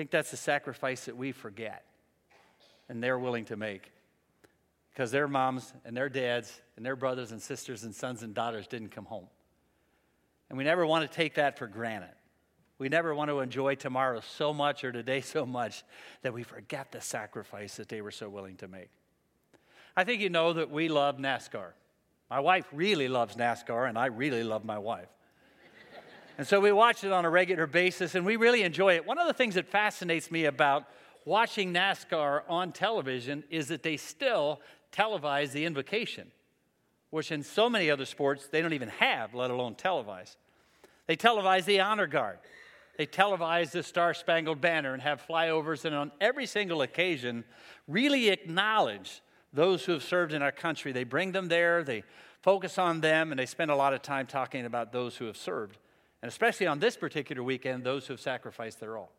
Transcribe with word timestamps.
I 0.00 0.02
think 0.02 0.12
that's 0.12 0.32
a 0.32 0.38
sacrifice 0.38 1.04
that 1.04 1.16
we 1.18 1.30
forget 1.30 1.84
and 2.88 3.02
they're 3.02 3.18
willing 3.18 3.44
to 3.44 3.56
make 3.58 3.92
because 4.88 5.10
their 5.10 5.28
moms 5.28 5.74
and 5.84 5.94
their 5.94 6.08
dads 6.08 6.58
and 6.78 6.86
their 6.86 6.96
brothers 6.96 7.32
and 7.32 7.42
sisters 7.42 7.84
and 7.84 7.94
sons 7.94 8.22
and 8.22 8.34
daughters 8.34 8.66
didn't 8.66 8.92
come 8.92 9.04
home. 9.04 9.26
And 10.48 10.56
we 10.56 10.64
never 10.64 10.86
want 10.86 11.06
to 11.06 11.14
take 11.14 11.34
that 11.34 11.58
for 11.58 11.66
granted. 11.66 12.14
We 12.78 12.88
never 12.88 13.14
want 13.14 13.28
to 13.28 13.40
enjoy 13.40 13.74
tomorrow 13.74 14.20
so 14.20 14.54
much 14.54 14.84
or 14.84 14.90
today 14.90 15.20
so 15.20 15.44
much 15.44 15.84
that 16.22 16.32
we 16.32 16.44
forget 16.44 16.92
the 16.92 17.02
sacrifice 17.02 17.76
that 17.76 17.90
they 17.90 18.00
were 18.00 18.10
so 18.10 18.30
willing 18.30 18.56
to 18.56 18.68
make. 18.68 18.88
I 19.94 20.04
think 20.04 20.22
you 20.22 20.30
know 20.30 20.54
that 20.54 20.70
we 20.70 20.88
love 20.88 21.18
NASCAR. 21.18 21.72
My 22.30 22.40
wife 22.40 22.64
really 22.72 23.08
loves 23.08 23.36
NASCAR, 23.36 23.86
and 23.86 23.98
I 23.98 24.06
really 24.06 24.44
love 24.44 24.64
my 24.64 24.78
wife. 24.78 25.10
And 26.40 26.48
so 26.48 26.58
we 26.58 26.72
watch 26.72 27.04
it 27.04 27.12
on 27.12 27.26
a 27.26 27.28
regular 27.28 27.66
basis, 27.66 28.14
and 28.14 28.24
we 28.24 28.36
really 28.36 28.62
enjoy 28.62 28.94
it. 28.94 29.06
One 29.06 29.18
of 29.18 29.26
the 29.26 29.34
things 29.34 29.56
that 29.56 29.68
fascinates 29.68 30.30
me 30.30 30.46
about 30.46 30.86
watching 31.26 31.70
NASCAR 31.74 32.44
on 32.48 32.72
television 32.72 33.44
is 33.50 33.68
that 33.68 33.82
they 33.82 33.98
still 33.98 34.62
televise 34.90 35.52
the 35.52 35.66
invocation, 35.66 36.30
which 37.10 37.30
in 37.30 37.42
so 37.42 37.68
many 37.68 37.90
other 37.90 38.06
sports 38.06 38.46
they 38.46 38.62
don't 38.62 38.72
even 38.72 38.88
have, 38.88 39.34
let 39.34 39.50
alone 39.50 39.74
televise. 39.74 40.36
They 41.06 41.14
televise 41.14 41.66
the 41.66 41.80
honor 41.80 42.06
guard. 42.06 42.38
They 42.96 43.04
televise 43.04 43.72
the 43.72 43.82
Star 43.82 44.14
Spangled 44.14 44.62
Banner 44.62 44.94
and 44.94 45.02
have 45.02 45.22
flyovers, 45.28 45.84
and 45.84 45.94
on 45.94 46.10
every 46.22 46.46
single 46.46 46.80
occasion, 46.80 47.44
really 47.86 48.30
acknowledge 48.30 49.20
those 49.52 49.84
who 49.84 49.92
have 49.92 50.02
served 50.02 50.32
in 50.32 50.40
our 50.40 50.52
country. 50.52 50.92
They 50.92 51.04
bring 51.04 51.32
them 51.32 51.48
there, 51.48 51.84
they 51.84 52.02
focus 52.40 52.78
on 52.78 53.02
them, 53.02 53.30
and 53.30 53.38
they 53.38 53.44
spend 53.44 53.70
a 53.70 53.76
lot 53.76 53.92
of 53.92 54.00
time 54.00 54.26
talking 54.26 54.64
about 54.64 54.90
those 54.90 55.18
who 55.18 55.26
have 55.26 55.36
served. 55.36 55.76
And 56.22 56.28
especially 56.28 56.66
on 56.66 56.78
this 56.78 56.96
particular 56.96 57.42
weekend, 57.42 57.84
those 57.84 58.06
who 58.06 58.12
have 58.12 58.20
sacrificed 58.20 58.80
their 58.80 58.96
all. 58.96 59.12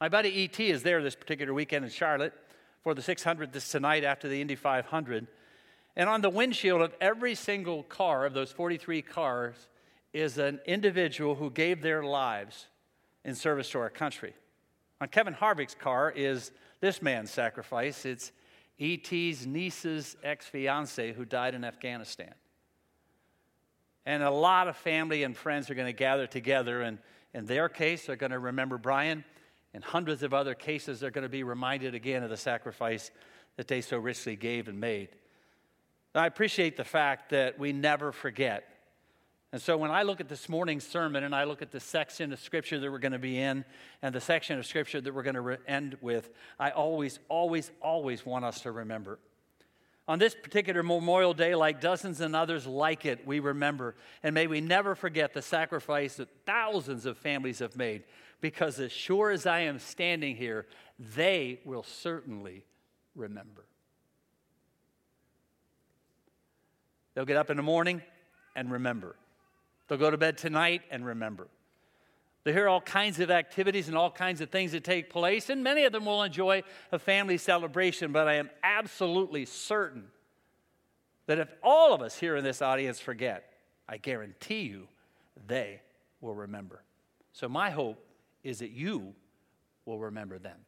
My 0.00 0.08
buddy 0.08 0.28
E.T. 0.28 0.68
is 0.68 0.82
there 0.82 1.02
this 1.02 1.14
particular 1.14 1.54
weekend 1.54 1.84
in 1.84 1.90
Charlotte 1.90 2.34
for 2.82 2.94
the 2.94 3.02
600 3.02 3.52
this 3.52 3.70
tonight 3.70 4.04
after 4.04 4.28
the 4.28 4.40
Indy 4.40 4.56
500. 4.56 5.26
And 5.96 6.08
on 6.08 6.20
the 6.20 6.30
windshield 6.30 6.82
of 6.82 6.94
every 7.00 7.34
single 7.34 7.82
car 7.84 8.26
of 8.26 8.34
those 8.34 8.52
43 8.52 9.02
cars 9.02 9.68
is 10.12 10.36
an 10.38 10.60
individual 10.66 11.34
who 11.34 11.50
gave 11.50 11.80
their 11.80 12.02
lives 12.02 12.66
in 13.24 13.34
service 13.34 13.70
to 13.70 13.78
our 13.78 13.90
country. 13.90 14.34
On 15.00 15.08
Kevin 15.08 15.34
Harvick's 15.34 15.74
car 15.74 16.10
is 16.10 16.52
this 16.80 17.00
man's 17.00 17.30
sacrifice. 17.30 18.04
It's 18.04 18.32
E.T.'s 18.78 19.46
niece's 19.46 20.16
ex 20.22 20.46
fiance 20.46 21.12
who 21.12 21.24
died 21.24 21.54
in 21.54 21.64
Afghanistan. 21.64 22.34
And 24.06 24.22
a 24.22 24.30
lot 24.30 24.68
of 24.68 24.76
family 24.76 25.24
and 25.24 25.36
friends 25.36 25.68
are 25.68 25.74
going 25.74 25.88
to 25.88 25.92
gather 25.92 26.26
together, 26.26 26.80
and 26.80 26.98
in 27.34 27.44
their 27.44 27.68
case, 27.68 28.06
they're 28.06 28.16
going 28.16 28.32
to 28.32 28.38
remember 28.38 28.78
Brian 28.78 29.24
in 29.76 29.82
hundreds 29.82 30.22
of 30.22 30.32
other 30.32 30.54
cases, 30.54 31.00
they're 31.00 31.10
going 31.10 31.24
to 31.24 31.28
be 31.28 31.42
reminded 31.42 31.94
again 31.94 32.22
of 32.22 32.30
the 32.30 32.36
sacrifice 32.38 33.10
that 33.56 33.68
they 33.68 33.82
so 33.82 33.98
richly 33.98 34.34
gave 34.34 34.68
and 34.68 34.80
made. 34.80 35.10
I 36.14 36.26
appreciate 36.26 36.78
the 36.78 36.84
fact 36.84 37.28
that 37.28 37.58
we 37.58 37.74
never 37.74 38.10
forget. 38.10 38.66
And 39.52 39.60
so 39.60 39.76
when 39.76 39.90
I 39.90 40.02
look 40.02 40.20
at 40.20 40.30
this 40.30 40.48
morning's 40.48 40.86
sermon 40.86 41.24
and 41.24 41.34
I 41.34 41.44
look 41.44 41.60
at 41.60 41.72
the 41.72 41.80
section 41.80 42.32
of 42.32 42.40
scripture 42.40 42.80
that 42.80 42.90
we're 42.90 42.98
going 42.98 43.12
to 43.12 43.18
be 43.18 43.38
in 43.38 43.66
and 44.00 44.14
the 44.14 44.20
section 44.20 44.58
of 44.58 44.64
scripture 44.64 44.98
that 44.98 45.14
we're 45.14 45.22
going 45.22 45.34
to 45.34 45.42
re- 45.42 45.56
end 45.68 45.98
with, 46.00 46.30
I 46.58 46.70
always, 46.70 47.18
always, 47.28 47.70
always 47.82 48.24
want 48.24 48.46
us 48.46 48.62
to 48.62 48.72
remember. 48.72 49.18
On 50.08 50.18
this 50.20 50.34
particular 50.34 50.82
Memorial 50.82 51.34
Day, 51.34 51.54
like 51.54 51.80
dozens 51.80 52.20
and 52.20 52.36
others 52.36 52.66
like 52.66 53.04
it, 53.04 53.26
we 53.26 53.40
remember. 53.40 53.96
And 54.22 54.34
may 54.34 54.46
we 54.46 54.60
never 54.60 54.94
forget 54.94 55.34
the 55.34 55.42
sacrifice 55.42 56.16
that 56.16 56.28
thousands 56.44 57.06
of 57.06 57.18
families 57.18 57.58
have 57.58 57.76
made 57.76 58.04
because 58.40 58.78
as 58.78 58.92
sure 58.92 59.30
as 59.30 59.46
I 59.46 59.60
am 59.60 59.78
standing 59.78 60.36
here, 60.36 60.66
they 60.98 61.60
will 61.64 61.82
certainly 61.82 62.64
remember. 63.16 63.66
They'll 67.14 67.24
get 67.24 67.36
up 67.36 67.50
in 67.50 67.56
the 67.56 67.62
morning 67.62 68.02
and 68.54 68.70
remember. 68.70 69.16
They'll 69.88 69.98
go 69.98 70.10
to 70.10 70.18
bed 70.18 70.38
tonight 70.38 70.82
and 70.90 71.04
remember. 71.04 71.48
They'll 72.46 72.54
hear 72.54 72.68
all 72.68 72.80
kinds 72.80 73.18
of 73.18 73.28
activities 73.28 73.88
and 73.88 73.96
all 73.96 74.12
kinds 74.12 74.40
of 74.40 74.50
things 74.50 74.70
that 74.70 74.84
take 74.84 75.10
place, 75.10 75.50
and 75.50 75.64
many 75.64 75.82
of 75.82 75.90
them 75.90 76.04
will 76.04 76.22
enjoy 76.22 76.62
a 76.92 76.98
family 77.00 77.38
celebration, 77.38 78.12
but 78.12 78.28
I 78.28 78.34
am 78.34 78.50
absolutely 78.62 79.46
certain 79.46 80.04
that 81.26 81.40
if 81.40 81.52
all 81.60 81.92
of 81.92 82.02
us 82.02 82.16
here 82.16 82.36
in 82.36 82.44
this 82.44 82.62
audience 82.62 83.00
forget, 83.00 83.52
I 83.88 83.96
guarantee 83.96 84.60
you 84.60 84.86
they 85.48 85.80
will 86.20 86.36
remember. 86.36 86.84
So, 87.32 87.48
my 87.48 87.70
hope 87.70 87.98
is 88.44 88.60
that 88.60 88.70
you 88.70 89.16
will 89.84 89.98
remember 89.98 90.38
them. 90.38 90.58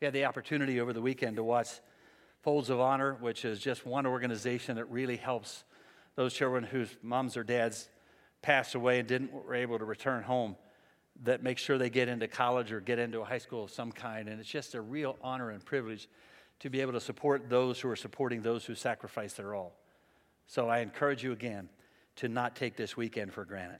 We 0.00 0.06
had 0.06 0.14
the 0.14 0.24
opportunity 0.24 0.80
over 0.80 0.94
the 0.94 1.02
weekend 1.02 1.36
to 1.36 1.44
watch 1.44 1.68
Folds 2.40 2.70
of 2.70 2.80
Honor, 2.80 3.18
which 3.20 3.44
is 3.44 3.60
just 3.60 3.84
one 3.84 4.06
organization 4.06 4.76
that 4.76 4.86
really 4.86 5.18
helps 5.18 5.64
those 6.14 6.32
children 6.32 6.64
whose 6.64 6.88
moms 7.02 7.36
or 7.36 7.44
dads 7.44 7.90
passed 8.42 8.74
away 8.74 8.98
and 8.98 9.08
didn't 9.08 9.32
were 9.32 9.54
able 9.54 9.78
to 9.78 9.84
return 9.84 10.22
home 10.22 10.56
that 11.24 11.42
make 11.42 11.58
sure 11.58 11.78
they 11.78 11.90
get 11.90 12.08
into 12.08 12.26
college 12.26 12.72
or 12.72 12.80
get 12.80 12.98
into 12.98 13.20
a 13.20 13.24
high 13.24 13.38
school 13.38 13.64
of 13.64 13.70
some 13.70 13.92
kind. 13.92 14.28
And 14.28 14.40
it's 14.40 14.48
just 14.48 14.74
a 14.74 14.80
real 14.80 15.16
honor 15.22 15.50
and 15.50 15.64
privilege 15.64 16.08
to 16.60 16.70
be 16.70 16.80
able 16.80 16.92
to 16.92 17.00
support 17.00 17.48
those 17.48 17.80
who 17.80 17.88
are 17.88 17.96
supporting 17.96 18.42
those 18.42 18.64
who 18.64 18.74
sacrifice 18.74 19.34
their 19.34 19.54
all. 19.54 19.76
So 20.46 20.68
i 20.68 20.80
encourage 20.80 21.22
you 21.22 21.32
again 21.32 21.68
to 22.16 22.28
not 22.28 22.56
take 22.56 22.76
this 22.76 22.96
weekend 22.96 23.32
for 23.32 23.44
granted. 23.44 23.78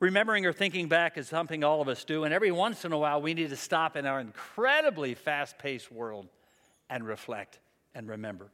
Remembering 0.00 0.46
or 0.46 0.52
thinking 0.52 0.88
back 0.88 1.18
is 1.18 1.28
something 1.28 1.64
all 1.64 1.80
of 1.80 1.88
us 1.88 2.04
do, 2.04 2.24
and 2.24 2.32
every 2.32 2.52
once 2.52 2.84
in 2.84 2.92
a 2.92 2.98
while 2.98 3.20
we 3.20 3.34
need 3.34 3.50
to 3.50 3.56
stop 3.56 3.96
in 3.96 4.06
our 4.06 4.20
incredibly 4.20 5.14
fast 5.14 5.58
paced 5.58 5.90
world 5.90 6.28
and 6.88 7.04
reflect 7.06 7.58
and 7.94 8.08
remember. 8.08 8.50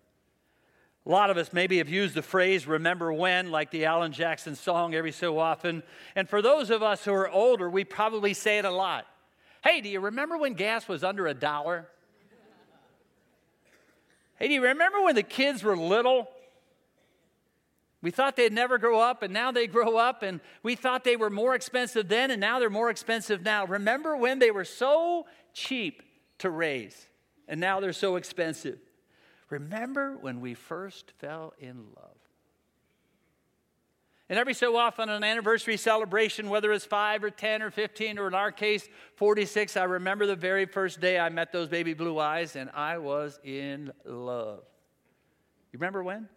A 1.06 1.10
lot 1.10 1.28
of 1.28 1.36
us 1.36 1.52
maybe 1.52 1.78
have 1.78 1.88
used 1.88 2.14
the 2.14 2.22
phrase 2.22 2.66
remember 2.66 3.12
when, 3.12 3.50
like 3.50 3.70
the 3.70 3.84
Alan 3.84 4.12
Jackson 4.12 4.54
song, 4.54 4.94
every 4.94 5.12
so 5.12 5.38
often. 5.38 5.82
And 6.16 6.28
for 6.28 6.40
those 6.40 6.70
of 6.70 6.82
us 6.82 7.04
who 7.04 7.12
are 7.12 7.28
older, 7.28 7.68
we 7.68 7.84
probably 7.84 8.32
say 8.32 8.58
it 8.58 8.64
a 8.64 8.70
lot. 8.70 9.06
Hey, 9.62 9.82
do 9.82 9.88
you 9.90 10.00
remember 10.00 10.38
when 10.38 10.54
gas 10.54 10.88
was 10.88 11.04
under 11.04 11.26
a 11.26 11.34
dollar? 11.34 11.88
Hey, 14.38 14.48
do 14.48 14.54
you 14.54 14.62
remember 14.62 15.02
when 15.02 15.14
the 15.14 15.22
kids 15.22 15.62
were 15.62 15.76
little? 15.76 16.28
We 18.00 18.10
thought 18.10 18.36
they'd 18.36 18.52
never 18.52 18.78
grow 18.78 18.98
up, 18.98 19.22
and 19.22 19.32
now 19.32 19.52
they 19.52 19.66
grow 19.68 19.96
up, 19.96 20.22
and 20.22 20.40
we 20.62 20.74
thought 20.74 21.04
they 21.04 21.16
were 21.16 21.30
more 21.30 21.54
expensive 21.54 22.08
then, 22.08 22.30
and 22.30 22.40
now 22.40 22.58
they're 22.58 22.70
more 22.70 22.90
expensive 22.90 23.42
now. 23.42 23.66
Remember 23.66 24.16
when 24.16 24.38
they 24.38 24.50
were 24.50 24.64
so 24.64 25.26
cheap 25.52 26.02
to 26.38 26.48
raise, 26.48 27.08
and 27.46 27.60
now 27.60 27.80
they're 27.80 27.92
so 27.92 28.16
expensive? 28.16 28.78
Remember 29.54 30.16
when 30.20 30.40
we 30.40 30.54
first 30.54 31.12
fell 31.18 31.54
in 31.60 31.76
love? 31.96 32.16
And 34.28 34.36
every 34.36 34.54
so 34.54 34.76
often, 34.76 35.08
an 35.08 35.22
anniversary 35.22 35.76
celebration, 35.76 36.48
whether 36.48 36.72
it's 36.72 36.84
five 36.84 37.22
or 37.22 37.30
10 37.30 37.62
or 37.62 37.70
15, 37.70 38.18
or 38.18 38.26
in 38.26 38.34
our 38.34 38.50
case, 38.50 38.88
46, 39.14 39.76
I 39.76 39.84
remember 39.84 40.26
the 40.26 40.34
very 40.34 40.66
first 40.66 41.00
day 41.00 41.20
I 41.20 41.28
met 41.28 41.52
those 41.52 41.68
baby 41.68 41.94
blue 41.94 42.18
eyes 42.18 42.56
and 42.56 42.68
I 42.74 42.98
was 42.98 43.38
in 43.44 43.92
love. 44.04 44.64
You 45.72 45.78
remember 45.78 46.02
when? 46.02 46.28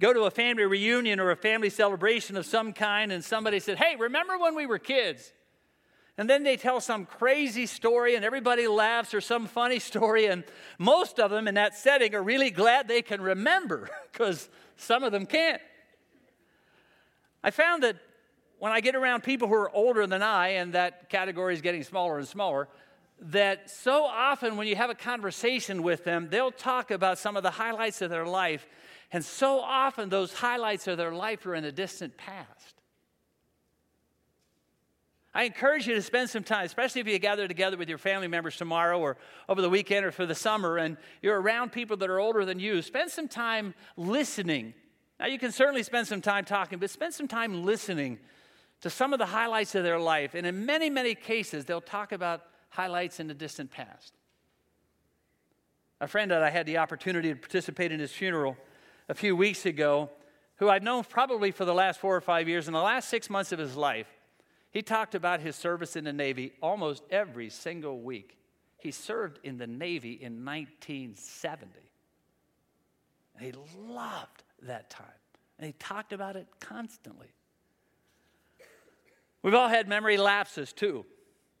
Go 0.00 0.12
to 0.12 0.22
a 0.22 0.30
family 0.32 0.64
reunion 0.64 1.20
or 1.20 1.30
a 1.30 1.36
family 1.36 1.70
celebration 1.70 2.36
of 2.36 2.46
some 2.46 2.72
kind, 2.72 3.12
and 3.12 3.24
somebody 3.24 3.60
said, 3.60 3.78
Hey, 3.78 3.94
remember 3.96 4.36
when 4.38 4.56
we 4.56 4.66
were 4.66 4.80
kids? 4.80 5.32
And 6.18 6.28
then 6.28 6.42
they 6.42 6.56
tell 6.56 6.80
some 6.80 7.06
crazy 7.06 7.64
story, 7.64 8.16
and 8.16 8.24
everybody 8.24 8.66
laughs, 8.66 9.14
or 9.14 9.20
some 9.20 9.46
funny 9.46 9.78
story, 9.90 10.26
and 10.26 10.42
most 10.76 11.20
of 11.20 11.30
them 11.30 11.46
in 11.46 11.54
that 11.54 11.76
setting 11.76 12.14
are 12.14 12.22
really 12.22 12.50
glad 12.50 12.88
they 12.88 13.02
can 13.02 13.22
remember 13.22 13.88
because 14.12 14.50
some 14.76 15.04
of 15.04 15.12
them 15.12 15.24
can't. 15.24 15.62
I 17.42 17.52
found 17.52 17.84
that 17.84 17.96
when 18.58 18.72
I 18.72 18.80
get 18.80 18.96
around 18.96 19.22
people 19.22 19.46
who 19.46 19.54
are 19.54 19.70
older 19.70 20.08
than 20.08 20.20
I, 20.20 20.48
and 20.48 20.72
that 20.72 21.08
category 21.08 21.54
is 21.54 21.62
getting 21.62 21.84
smaller 21.84 22.18
and 22.18 22.26
smaller, 22.26 22.68
that 23.20 23.70
so 23.70 24.04
often 24.04 24.56
when 24.56 24.66
you 24.66 24.74
have 24.74 24.90
a 24.90 24.94
conversation 24.96 25.84
with 25.84 26.02
them, 26.02 26.28
they'll 26.30 26.50
talk 26.50 26.90
about 26.90 27.18
some 27.18 27.36
of 27.36 27.44
the 27.44 27.50
highlights 27.50 28.02
of 28.02 28.10
their 28.10 28.26
life. 28.26 28.66
And 29.12 29.24
so 29.24 29.60
often 29.60 30.08
those 30.08 30.32
highlights 30.32 30.88
of 30.88 30.96
their 30.98 31.12
life 31.12 31.46
are 31.46 31.54
in 31.54 31.62
the 31.62 31.72
distant 31.72 32.16
past. 32.16 32.77
I 35.34 35.44
encourage 35.44 35.86
you 35.86 35.94
to 35.94 36.02
spend 36.02 36.30
some 36.30 36.42
time, 36.42 36.64
especially 36.64 37.02
if 37.02 37.06
you 37.06 37.18
gather 37.18 37.46
together 37.46 37.76
with 37.76 37.88
your 37.88 37.98
family 37.98 38.28
members 38.28 38.56
tomorrow 38.56 38.98
or 38.98 39.18
over 39.48 39.60
the 39.60 39.68
weekend 39.68 40.06
or 40.06 40.10
for 40.10 40.26
the 40.26 40.34
summer, 40.34 40.78
and 40.78 40.96
you're 41.22 41.40
around 41.40 41.70
people 41.70 41.96
that 41.98 42.08
are 42.08 42.18
older 42.18 42.44
than 42.44 42.58
you. 42.58 42.80
Spend 42.80 43.10
some 43.10 43.28
time 43.28 43.74
listening. 43.96 44.74
Now, 45.20 45.26
you 45.26 45.38
can 45.38 45.52
certainly 45.52 45.82
spend 45.82 46.06
some 46.06 46.22
time 46.22 46.44
talking, 46.44 46.78
but 46.78 46.90
spend 46.90 47.12
some 47.12 47.28
time 47.28 47.64
listening 47.64 48.18
to 48.80 48.90
some 48.90 49.12
of 49.12 49.18
the 49.18 49.26
highlights 49.26 49.74
of 49.74 49.84
their 49.84 49.98
life. 49.98 50.34
And 50.34 50.46
in 50.46 50.64
many, 50.64 50.88
many 50.88 51.14
cases, 51.14 51.64
they'll 51.64 51.80
talk 51.80 52.12
about 52.12 52.42
highlights 52.70 53.20
in 53.20 53.26
the 53.26 53.34
distant 53.34 53.70
past. 53.70 54.14
A 56.00 56.06
friend 56.06 56.30
that 56.30 56.42
I 56.42 56.50
had 56.50 56.64
the 56.64 56.78
opportunity 56.78 57.28
to 57.30 57.36
participate 57.36 57.90
in 57.90 57.98
his 57.98 58.12
funeral 58.12 58.56
a 59.08 59.14
few 59.14 59.34
weeks 59.34 59.66
ago, 59.66 60.10
who 60.56 60.68
I've 60.68 60.82
known 60.82 61.04
probably 61.04 61.50
for 61.50 61.64
the 61.64 61.74
last 61.74 61.98
four 62.00 62.14
or 62.14 62.20
five 62.20 62.48
years, 62.48 62.68
in 62.68 62.72
the 62.72 62.80
last 62.80 63.08
six 63.08 63.28
months 63.28 63.52
of 63.52 63.58
his 63.58 63.76
life, 63.76 64.06
he 64.78 64.82
talked 64.82 65.16
about 65.16 65.40
his 65.40 65.56
service 65.56 65.96
in 65.96 66.04
the 66.04 66.12
Navy 66.12 66.52
almost 66.62 67.02
every 67.10 67.50
single 67.50 68.00
week. 68.00 68.38
He 68.76 68.92
served 68.92 69.40
in 69.42 69.58
the 69.58 69.66
Navy 69.66 70.12
in 70.12 70.44
1970. 70.44 71.66
And 73.34 73.44
he 73.44 73.52
loved 73.76 74.44
that 74.62 74.88
time. 74.88 75.06
And 75.58 75.66
he 75.66 75.72
talked 75.80 76.12
about 76.12 76.36
it 76.36 76.46
constantly. 76.60 77.26
We've 79.42 79.52
all 79.52 79.66
had 79.66 79.88
memory 79.88 80.16
lapses 80.16 80.72
too. 80.72 81.04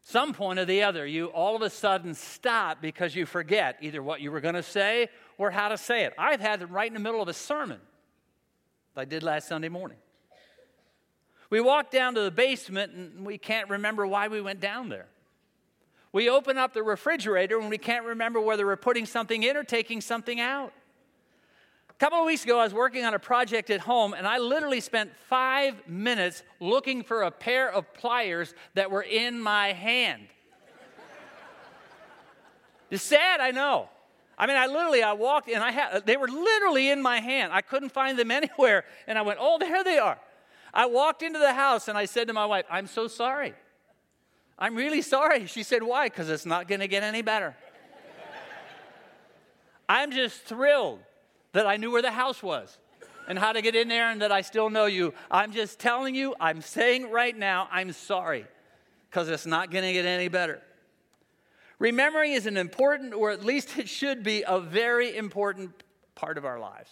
Some 0.00 0.32
point 0.32 0.60
or 0.60 0.64
the 0.64 0.84
other, 0.84 1.04
you 1.04 1.26
all 1.26 1.56
of 1.56 1.62
a 1.62 1.70
sudden 1.70 2.14
stop 2.14 2.80
because 2.80 3.16
you 3.16 3.26
forget 3.26 3.78
either 3.80 4.00
what 4.00 4.20
you 4.20 4.30
were 4.30 4.40
going 4.40 4.54
to 4.54 4.62
say 4.62 5.08
or 5.38 5.50
how 5.50 5.70
to 5.70 5.76
say 5.76 6.04
it. 6.04 6.14
I've 6.16 6.40
had 6.40 6.62
it 6.62 6.70
right 6.70 6.86
in 6.86 6.94
the 6.94 7.00
middle 7.00 7.20
of 7.20 7.26
a 7.26 7.34
sermon 7.34 7.80
I 8.94 9.04
did 9.04 9.24
last 9.24 9.48
Sunday 9.48 9.70
morning. 9.70 9.98
We 11.50 11.60
walk 11.60 11.90
down 11.90 12.14
to 12.14 12.22
the 12.22 12.30
basement 12.30 12.92
and 12.92 13.24
we 13.24 13.38
can't 13.38 13.70
remember 13.70 14.06
why 14.06 14.28
we 14.28 14.40
went 14.40 14.60
down 14.60 14.88
there. 14.88 15.06
We 16.12 16.28
open 16.28 16.58
up 16.58 16.72
the 16.74 16.82
refrigerator 16.82 17.58
and 17.58 17.70
we 17.70 17.78
can't 17.78 18.04
remember 18.04 18.40
whether 18.40 18.66
we're 18.66 18.76
putting 18.76 19.06
something 19.06 19.42
in 19.42 19.56
or 19.56 19.64
taking 19.64 20.00
something 20.00 20.40
out. 20.40 20.72
A 21.90 21.94
couple 21.94 22.18
of 22.18 22.26
weeks 22.26 22.44
ago, 22.44 22.60
I 22.60 22.64
was 22.64 22.74
working 22.74 23.04
on 23.04 23.14
a 23.14 23.18
project 23.18 23.70
at 23.70 23.80
home 23.80 24.14
and 24.14 24.26
I 24.26 24.38
literally 24.38 24.80
spent 24.80 25.10
five 25.28 25.74
minutes 25.88 26.42
looking 26.60 27.02
for 27.02 27.22
a 27.22 27.30
pair 27.30 27.70
of 27.70 27.92
pliers 27.92 28.54
that 28.74 28.90
were 28.90 29.02
in 29.02 29.40
my 29.40 29.72
hand. 29.72 30.28
it's 32.90 33.02
sad, 33.02 33.40
I 33.40 33.50
know. 33.50 33.88
I 34.38 34.46
mean, 34.46 34.56
I 34.56 34.66
literally, 34.66 35.02
I 35.02 35.14
walked 35.14 35.48
and 35.48 35.62
I 35.62 35.72
had, 35.72 36.06
they 36.06 36.16
were 36.16 36.28
literally 36.28 36.90
in 36.90 37.02
my 37.02 37.20
hand. 37.20 37.52
I 37.52 37.62
couldn't 37.62 37.90
find 37.90 38.18
them 38.18 38.30
anywhere. 38.30 38.84
And 39.06 39.18
I 39.18 39.22
went, 39.22 39.38
oh, 39.40 39.58
there 39.58 39.82
they 39.82 39.98
are. 39.98 40.18
I 40.78 40.86
walked 40.86 41.24
into 41.24 41.40
the 41.40 41.54
house 41.54 41.88
and 41.88 41.98
I 41.98 42.04
said 42.04 42.28
to 42.28 42.32
my 42.32 42.46
wife, 42.46 42.64
I'm 42.70 42.86
so 42.86 43.08
sorry. 43.08 43.52
I'm 44.56 44.76
really 44.76 45.02
sorry. 45.02 45.46
She 45.46 45.64
said, 45.64 45.82
Why? 45.82 46.06
Because 46.06 46.30
it's 46.30 46.46
not 46.46 46.68
going 46.68 46.78
to 46.78 46.86
get 46.86 47.02
any 47.02 47.20
better. 47.20 47.56
I'm 49.88 50.12
just 50.12 50.42
thrilled 50.42 51.00
that 51.52 51.66
I 51.66 51.78
knew 51.78 51.90
where 51.90 52.02
the 52.02 52.12
house 52.12 52.44
was 52.44 52.78
and 53.26 53.36
how 53.36 53.52
to 53.52 53.60
get 53.60 53.74
in 53.74 53.88
there 53.88 54.08
and 54.08 54.22
that 54.22 54.30
I 54.30 54.42
still 54.42 54.70
know 54.70 54.86
you. 54.86 55.14
I'm 55.32 55.50
just 55.50 55.80
telling 55.80 56.14
you, 56.14 56.36
I'm 56.38 56.62
saying 56.62 57.10
right 57.10 57.36
now, 57.36 57.66
I'm 57.72 57.90
sorry 57.90 58.46
because 59.10 59.28
it's 59.28 59.46
not 59.46 59.72
going 59.72 59.84
to 59.84 59.92
get 59.92 60.04
any 60.04 60.28
better. 60.28 60.62
Remembering 61.80 62.34
is 62.34 62.46
an 62.46 62.56
important, 62.56 63.14
or 63.14 63.32
at 63.32 63.44
least 63.44 63.78
it 63.78 63.88
should 63.88 64.22
be, 64.22 64.44
a 64.46 64.60
very 64.60 65.16
important 65.16 65.82
part 66.14 66.38
of 66.38 66.44
our 66.44 66.60
lives. 66.60 66.90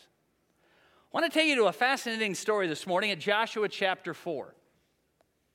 I 1.16 1.18
want 1.18 1.32
to 1.32 1.38
take 1.38 1.48
you 1.48 1.56
to 1.56 1.64
a 1.64 1.72
fascinating 1.72 2.34
story 2.34 2.66
this 2.66 2.86
morning 2.86 3.10
at 3.10 3.18
Joshua 3.18 3.70
chapter 3.70 4.12
4. 4.12 4.54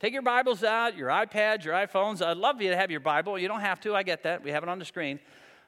Take 0.00 0.12
your 0.12 0.22
Bibles 0.22 0.64
out, 0.64 0.96
your 0.96 1.08
iPads, 1.08 1.62
your 1.62 1.72
iPhones. 1.74 2.20
I'd 2.20 2.36
love 2.36 2.60
you 2.60 2.70
to 2.70 2.76
have 2.76 2.90
your 2.90 2.98
Bible. 2.98 3.38
You 3.38 3.46
don't 3.46 3.60
have 3.60 3.80
to, 3.82 3.94
I 3.94 4.02
get 4.02 4.24
that. 4.24 4.42
We 4.42 4.50
have 4.50 4.64
it 4.64 4.68
on 4.68 4.80
the 4.80 4.84
screen. 4.84 5.20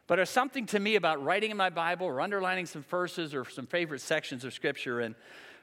But 0.09 0.17
there's 0.17 0.31
something 0.31 0.67
to 0.67 0.81
me 0.81 0.97
about 0.97 1.23
writing 1.23 1.53
in 1.53 1.57
my 1.57 1.71
Bible 1.71 2.09
or 2.09 2.21
underlining 2.21 2.67
some 2.67 2.83
verses 2.83 3.37
or 3.37 3.49
some 3.49 3.69
favorite 3.69 4.01
sections 4.01 4.45
of 4.45 4.53
Scripture. 4.53 4.99
And 4.99 5.15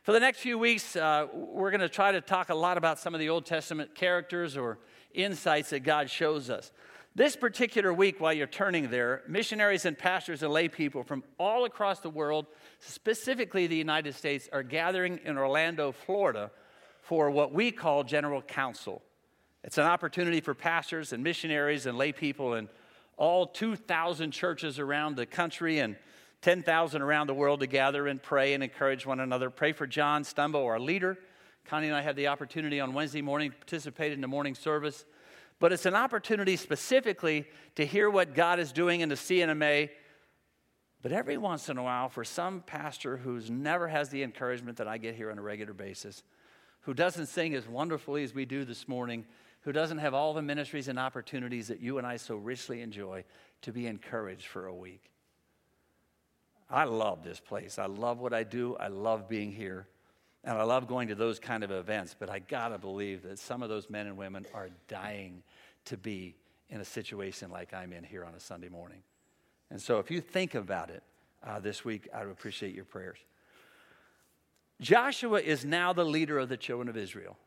for 0.02 0.14
the 0.14 0.20
next 0.22 0.40
few 0.40 0.58
weeks, 0.58 0.96
uh, 0.96 1.28
we're 1.34 1.70
going 1.70 1.82
to 1.82 1.90
try 1.90 2.14
to 2.14 2.22
talk 2.22 2.48
a 2.48 2.56
lot 2.56 2.78
about 2.78 3.00
some 3.00 3.14
of 3.14 3.20
the 3.20 3.28
Old 3.28 3.46
Testament 3.46 3.96
characters 3.96 4.56
or 4.56 4.78
insights 5.14 5.72
that 5.72 5.82
God 5.82 6.10
shows 6.10 6.50
us. 6.50 6.72
This 7.14 7.36
particular 7.36 7.94
week, 7.94 8.22
while 8.22 8.32
you're 8.32 8.48
turning 8.48 8.90
there, 8.90 9.22
missionaries 9.28 9.84
and 9.84 9.98
pastors 9.98 10.44
and 10.44 10.54
lay 10.54 10.70
people 10.70 11.04
from 11.04 11.26
all 11.38 11.66
across 11.66 12.00
the 12.00 12.10
world, 12.10 12.46
specifically 12.80 13.68
the 13.68 13.76
United 13.76 14.16
States, 14.16 14.48
are 14.54 14.64
gathering 14.64 15.20
in 15.26 15.38
Orlando, 15.38 15.92
Florida, 15.92 16.52
for 17.02 17.30
what 17.30 17.52
we 17.52 17.70
call 17.70 18.06
General 18.06 18.42
Council. 18.42 19.02
It's 19.62 19.78
an 19.78 19.84
opportunity 19.84 20.40
for 20.40 20.54
pastors 20.54 21.12
and 21.12 21.22
missionaries 21.22 21.86
and 21.86 21.98
lay 21.98 22.14
people 22.14 22.54
and 22.54 22.70
all 23.18 23.46
2,000 23.46 24.32
churches 24.32 24.80
around 24.80 25.18
the 25.18 25.26
country 25.26 25.80
and 25.80 25.98
10,000 26.42 27.02
around 27.02 27.28
the 27.28 27.34
world 27.34 27.60
to 27.60 27.68
gather 27.68 28.08
and 28.08 28.24
pray 28.24 28.54
and 28.54 28.64
encourage 28.64 29.06
one 29.06 29.20
another. 29.20 29.50
Pray 29.50 29.74
for 29.74 29.86
John 29.86 30.24
Stumbo, 30.24 30.66
our 30.66 30.80
leader. 30.80 31.18
Connie 31.66 31.88
and 31.88 31.96
I 31.96 32.02
had 32.02 32.16
the 32.16 32.28
opportunity 32.28 32.80
on 32.80 32.94
Wednesday 32.94 33.22
morning 33.22 33.52
to 33.52 33.58
participate 33.58 34.14
in 34.14 34.22
the 34.22 34.28
morning 34.30 34.56
service 34.56 35.04
but 35.62 35.72
it's 35.72 35.86
an 35.86 35.94
opportunity 35.94 36.58
specifically 36.58 37.46
to 37.76 37.86
hear 37.86 38.10
what 38.10 38.34
God 38.34 38.60
is 38.60 38.72
doing 38.72 39.02
in 39.02 39.10
the 39.10 39.16
C&MA. 39.16 39.86
But 41.04 41.12
every 41.12 41.38
once 41.38 41.70
in 41.70 41.78
a 41.78 41.84
while, 41.84 42.10
for 42.10 42.24
some 42.24 42.62
pastor 42.62 43.18
who's 43.18 43.52
never 43.52 43.88
has 43.88 44.10
the 44.10 44.24
encouragement 44.24 44.80
that 44.80 44.88
I 44.88 44.98
get 44.98 45.14
here 45.14 45.30
on 45.30 45.38
a 45.38 45.42
regular 45.42 45.74
basis, 45.74 46.24
who 46.82 46.96
doesn't 46.96 47.28
sing 47.28 47.54
as 47.54 47.68
wonderfully 47.68 48.24
as 48.24 48.34
we 48.34 48.44
do 48.44 48.66
this 48.66 48.88
morning, 48.88 49.24
who 49.62 49.72
doesn't 49.72 50.00
have 50.00 50.16
all 50.16 50.34
the 50.34 50.42
ministries 50.42 50.88
and 50.88 50.98
opportunities 50.98 51.68
that 51.68 51.80
you 51.80 52.00
and 52.00 52.08
I 52.08 52.18
so 52.18 52.36
richly 52.36 52.82
enjoy, 52.82 53.24
to 53.62 53.72
be 53.72 53.86
encouraged 53.86 54.48
for 54.48 54.66
a 54.66 54.74
week. 54.74 55.12
I 56.72 56.86
love 56.86 57.24
this 57.24 57.40
place. 57.40 57.78
I 57.78 57.86
love 57.86 58.18
what 58.18 58.34
I 58.34 58.42
do. 58.42 58.76
I 58.78 58.88
love 58.88 59.30
being 59.30 59.52
here. 59.52 59.88
And 60.44 60.58
I 60.58 60.64
love 60.64 60.88
going 60.88 61.08
to 61.10 61.16
those 61.16 61.40
kind 61.40 61.64
of 61.64 61.72
events, 61.72 62.16
but 62.18 62.30
I 62.30 62.40
gotta 62.40 62.78
believe 62.78 63.24
that 63.24 63.38
some 63.38 63.62
of 63.62 63.70
those 63.70 63.90
men 63.90 64.08
and 64.08 64.18
women 64.18 64.46
are 64.54 64.70
dying 64.88 65.44
to 65.86 65.98
be 65.98 66.36
in 66.70 66.82
a 66.82 66.86
situation 66.86 67.52
like 67.52 67.74
I'm 67.74 67.94
in 67.94 68.04
here 68.04 68.24
on 68.24 68.34
a 68.34 68.40
Sunday 68.40 68.70
morning. 68.70 69.04
And 69.70 69.80
so 69.82 70.00
if 70.00 70.10
you 70.10 70.20
think 70.20 70.56
about 70.56 70.90
it 70.90 71.04
uh, 71.46 71.60
this 71.60 71.86
week, 71.86 72.08
I 72.14 72.24
would 72.24 72.32
appreciate 72.32 72.74
your 72.74 72.86
prayers. 72.86 73.20
Joshua 74.80 75.40
is 75.40 75.64
now 75.64 75.94
the 75.94 76.04
leader 76.04 76.40
of 76.40 76.50
the 76.50 76.58
children 76.58 76.90
of 76.90 76.98
Israel. 76.98 77.38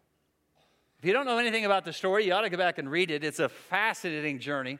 If 1.00 1.04
you 1.04 1.12
don't 1.12 1.26
know 1.26 1.38
anything 1.38 1.64
about 1.64 1.84
the 1.84 1.92
story, 1.92 2.24
you 2.24 2.32
ought 2.32 2.42
to 2.42 2.50
go 2.50 2.56
back 2.56 2.78
and 2.78 2.90
read 2.90 3.10
it. 3.10 3.24
It's 3.24 3.40
a 3.40 3.48
fascinating 3.48 4.38
journey. 4.38 4.78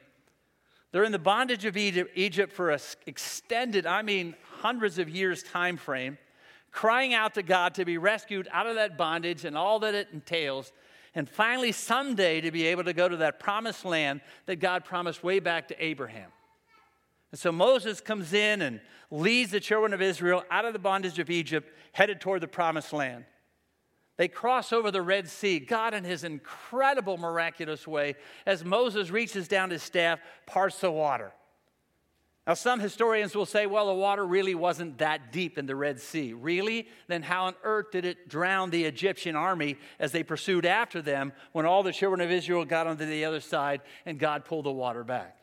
They're 0.93 1.05
in 1.05 1.13
the 1.13 1.19
bondage 1.19 1.65
of 1.65 1.77
Egypt 1.77 2.53
for 2.53 2.71
an 2.71 2.79
extended, 3.07 3.85
I 3.85 4.03
mean, 4.03 4.37
hundreds 4.61 4.99
of 4.99 5.09
years 5.09 5.43
time 5.43 5.77
frame, 5.77 6.17
crying 6.75 7.15
out 7.15 7.35
to 7.35 7.43
God 7.43 7.73
to 7.73 7.85
be 7.85 7.97
rescued 7.97 8.49
out 8.51 8.67
of 8.67 8.75
that 8.75 8.99
bondage 8.99 9.45
and 9.45 9.57
all 9.57 9.79
that 9.79 9.95
it 9.95 10.09
entails, 10.13 10.73
and 11.15 11.31
finally 11.31 11.71
someday 11.71 12.41
to 12.41 12.51
be 12.51 12.67
able 12.67 12.83
to 12.83 12.93
go 12.93 13.09
to 13.09 13.17
that 13.17 13.39
promised 13.39 13.85
land 13.85 14.21
that 14.47 14.57
God 14.57 14.85
promised 14.85 15.23
way 15.23 15.39
back 15.39 15.69
to 15.69 15.83
Abraham. 15.85 16.33
And 17.31 17.39
so 17.39 17.53
Moses 17.53 18.01
comes 18.01 18.33
in 18.33 18.61
and 18.61 18.81
leads 19.09 19.53
the 19.53 19.61
children 19.61 19.95
of 19.95 20.03
Israel 20.03 20.43
out 20.51 20.65
of 20.65 20.73
the 20.73 20.81
bondage 20.81 21.21
of 21.21 21.31
Egypt, 21.31 21.73
headed 21.93 22.21
toward 22.21 22.41
the 22.41 22.49
promised 22.49 22.93
land. 22.93 23.25
They 24.17 24.27
cross 24.27 24.73
over 24.73 24.91
the 24.91 25.03
Red 25.03 25.29
Sea. 25.29 25.61
God, 25.61 25.95
in 25.95 26.03
his 26.03 26.25
incredible, 26.25 27.19
miraculous 27.19 27.87
way, 27.87 28.17
as 28.47 28.65
Moses 28.65 29.11
reaches 29.11 29.47
down 29.47 29.71
his 29.71 29.83
staff, 29.83 30.19
parts 30.45 30.81
the 30.81 30.91
water. 30.91 31.33
Now, 32.47 32.53
some 32.53 32.79
historians 32.79 33.35
will 33.35 33.47
say, 33.47 33.65
well, 33.65 33.87
the 33.87 33.95
water 33.95 34.25
really 34.25 34.55
wasn't 34.55 34.99
that 34.99 35.33
deep 35.33 35.57
in 35.57 35.65
the 35.65 35.75
Red 35.75 35.99
Sea. 35.99 36.35
Really? 36.35 36.89
Then 37.07 37.23
how 37.23 37.47
on 37.47 37.55
earth 37.63 37.91
did 37.91 38.05
it 38.05 38.29
drown 38.29 38.69
the 38.69 38.85
Egyptian 38.85 39.35
army 39.35 39.77
as 39.99 40.13
they 40.13 40.23
pursued 40.23 40.67
after 40.67 41.01
them 41.01 41.33
when 41.53 41.65
all 41.65 41.83
the 41.83 41.93
children 41.93 42.21
of 42.21 42.31
Israel 42.31 42.67
got 42.67 42.87
onto 42.87 43.07
the 43.07 43.25
other 43.25 43.41
side 43.41 43.81
and 44.05 44.19
God 44.19 44.45
pulled 44.45 44.67
the 44.67 44.73
water 44.73 45.05
back? 45.05 45.39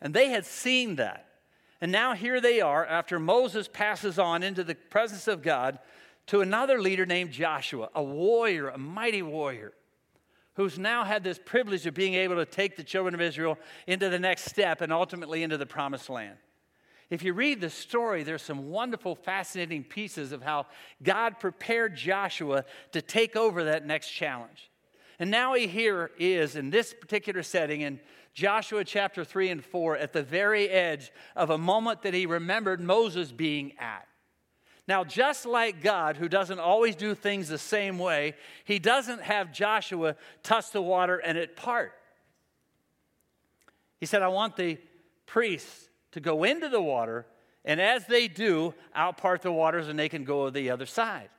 And 0.00 0.14
they 0.14 0.30
had 0.30 0.46
seen 0.46 0.96
that. 0.96 1.26
And 1.80 1.90
now 1.90 2.14
here 2.14 2.40
they 2.40 2.60
are 2.60 2.86
after 2.86 3.18
Moses 3.18 3.66
passes 3.66 4.16
on 4.16 4.44
into 4.44 4.62
the 4.62 4.76
presence 4.76 5.26
of 5.26 5.42
God 5.42 5.80
to 6.28 6.40
another 6.40 6.80
leader 6.80 7.04
named 7.04 7.32
Joshua, 7.32 7.88
a 7.96 8.02
warrior, 8.02 8.68
a 8.68 8.78
mighty 8.78 9.22
warrior, 9.22 9.72
who's 10.54 10.78
now 10.78 11.04
had 11.04 11.24
this 11.24 11.40
privilege 11.44 11.86
of 11.86 11.94
being 11.94 12.14
able 12.14 12.36
to 12.36 12.44
take 12.44 12.76
the 12.76 12.84
children 12.84 13.14
of 13.14 13.20
Israel 13.20 13.58
into 13.86 14.08
the 14.08 14.18
next 14.18 14.44
step 14.44 14.80
and 14.80 14.92
ultimately 14.92 15.42
into 15.42 15.56
the 15.56 15.66
promised 15.66 16.10
land. 16.10 16.36
If 17.10 17.22
you 17.22 17.34
read 17.34 17.60
the 17.60 17.70
story, 17.70 18.22
there's 18.22 18.42
some 18.42 18.70
wonderful, 18.70 19.14
fascinating 19.14 19.84
pieces 19.84 20.32
of 20.32 20.42
how 20.42 20.66
God 21.02 21.38
prepared 21.38 21.94
Joshua 21.94 22.64
to 22.92 23.02
take 23.02 23.36
over 23.36 23.64
that 23.64 23.86
next 23.86 24.08
challenge. 24.08 24.70
And 25.18 25.30
now 25.30 25.54
he 25.54 25.66
here 25.66 26.10
is 26.18 26.56
in 26.56 26.70
this 26.70 26.94
particular 26.98 27.42
setting 27.42 27.82
in 27.82 28.00
Joshua 28.34 28.82
chapter 28.82 29.24
3 29.24 29.50
and 29.50 29.64
4 29.64 29.98
at 29.98 30.14
the 30.14 30.22
very 30.22 30.70
edge 30.70 31.12
of 31.36 31.50
a 31.50 31.58
moment 31.58 32.02
that 32.02 32.14
he 32.14 32.24
remembered 32.24 32.80
Moses 32.80 33.30
being 33.30 33.72
at. 33.78 34.08
Now, 34.92 35.04
just 35.04 35.46
like 35.46 35.82
God, 35.82 36.18
who 36.18 36.28
doesn't 36.28 36.58
always 36.58 36.94
do 36.94 37.14
things 37.14 37.48
the 37.48 37.56
same 37.56 37.98
way, 37.98 38.34
he 38.66 38.78
doesn't 38.78 39.22
have 39.22 39.50
Joshua 39.50 40.16
touch 40.42 40.70
the 40.70 40.82
water 40.82 41.16
and 41.16 41.38
it 41.38 41.56
part. 41.56 41.94
He 44.00 44.04
said, 44.04 44.20
I 44.20 44.28
want 44.28 44.54
the 44.54 44.76
priests 45.24 45.88
to 46.10 46.20
go 46.20 46.44
into 46.44 46.68
the 46.68 46.82
water, 46.82 47.24
and 47.64 47.80
as 47.80 48.04
they 48.04 48.28
do, 48.28 48.74
I'll 48.94 49.14
part 49.14 49.40
the 49.40 49.50
waters 49.50 49.88
and 49.88 49.98
they 49.98 50.10
can 50.10 50.24
go 50.24 50.50
the 50.50 50.68
other 50.68 50.84
side. 50.84 51.30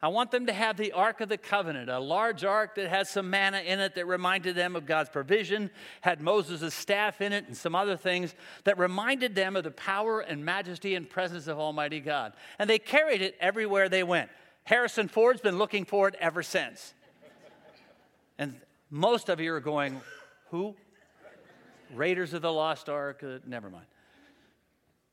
I 0.00 0.08
want 0.08 0.30
them 0.30 0.46
to 0.46 0.52
have 0.52 0.76
the 0.76 0.92
Ark 0.92 1.20
of 1.20 1.28
the 1.28 1.36
Covenant, 1.36 1.90
a 1.90 1.98
large 1.98 2.44
ark 2.44 2.76
that 2.76 2.88
has 2.88 3.10
some 3.10 3.30
manna 3.30 3.58
in 3.58 3.80
it 3.80 3.96
that 3.96 4.06
reminded 4.06 4.54
them 4.54 4.76
of 4.76 4.86
God's 4.86 5.10
provision, 5.10 5.70
had 6.02 6.20
Moses' 6.20 6.72
staff 6.72 7.20
in 7.20 7.32
it, 7.32 7.48
and 7.48 7.56
some 7.56 7.74
other 7.74 7.96
things 7.96 8.32
that 8.62 8.78
reminded 8.78 9.34
them 9.34 9.56
of 9.56 9.64
the 9.64 9.72
power 9.72 10.20
and 10.20 10.44
majesty 10.44 10.94
and 10.94 11.10
presence 11.10 11.48
of 11.48 11.58
Almighty 11.58 11.98
God. 11.98 12.34
And 12.60 12.70
they 12.70 12.78
carried 12.78 13.22
it 13.22 13.36
everywhere 13.40 13.88
they 13.88 14.04
went. 14.04 14.30
Harrison 14.62 15.08
Ford's 15.08 15.40
been 15.40 15.58
looking 15.58 15.84
for 15.84 16.06
it 16.06 16.14
ever 16.20 16.44
since. 16.44 16.94
And 18.38 18.54
most 18.90 19.28
of 19.28 19.40
you 19.40 19.52
are 19.52 19.60
going, 19.60 20.00
Who? 20.50 20.76
Raiders 21.92 22.34
of 22.34 22.42
the 22.42 22.52
Lost 22.52 22.88
Ark? 22.88 23.24
Uh, 23.24 23.38
never 23.46 23.68
mind. 23.68 23.86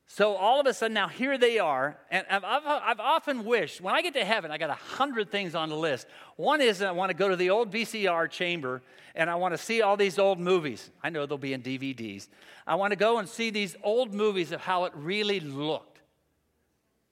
So 0.08 0.36
all 0.36 0.60
of 0.60 0.66
a 0.66 0.72
sudden, 0.72 0.94
now 0.94 1.08
here 1.08 1.36
they 1.36 1.58
are. 1.58 1.98
And 2.10 2.24
I've, 2.30 2.44
I've, 2.44 3.00
often 3.00 3.44
wished, 3.44 3.80
when 3.80 3.94
I 3.94 4.02
get 4.02 4.14
to 4.14 4.24
heaven, 4.24 4.50
I 4.52 4.58
got 4.58 4.70
a 4.70 4.74
hundred 4.74 5.30
things 5.30 5.54
on 5.54 5.68
the 5.68 5.76
list. 5.76 6.06
One 6.36 6.60
is 6.60 6.80
I 6.80 6.92
want 6.92 7.10
to 7.10 7.16
go 7.16 7.28
to 7.28 7.36
the 7.36 7.50
old 7.50 7.72
VCR 7.72 8.30
chamber 8.30 8.82
and 9.16 9.28
I 9.28 9.34
want 9.34 9.54
to 9.54 9.58
see 9.58 9.82
all 9.82 9.96
these 9.96 10.18
old 10.18 10.38
movies. 10.38 10.90
I 11.02 11.10
know 11.10 11.26
they'll 11.26 11.38
be 11.38 11.52
in 11.52 11.62
DVDs. 11.62 12.28
I 12.66 12.76
want 12.76 12.92
to 12.92 12.96
go 12.96 13.18
and 13.18 13.28
see 13.28 13.50
these 13.50 13.74
old 13.82 14.14
movies 14.14 14.52
of 14.52 14.60
how 14.60 14.84
it 14.84 14.92
really 14.94 15.40
looked, 15.40 16.00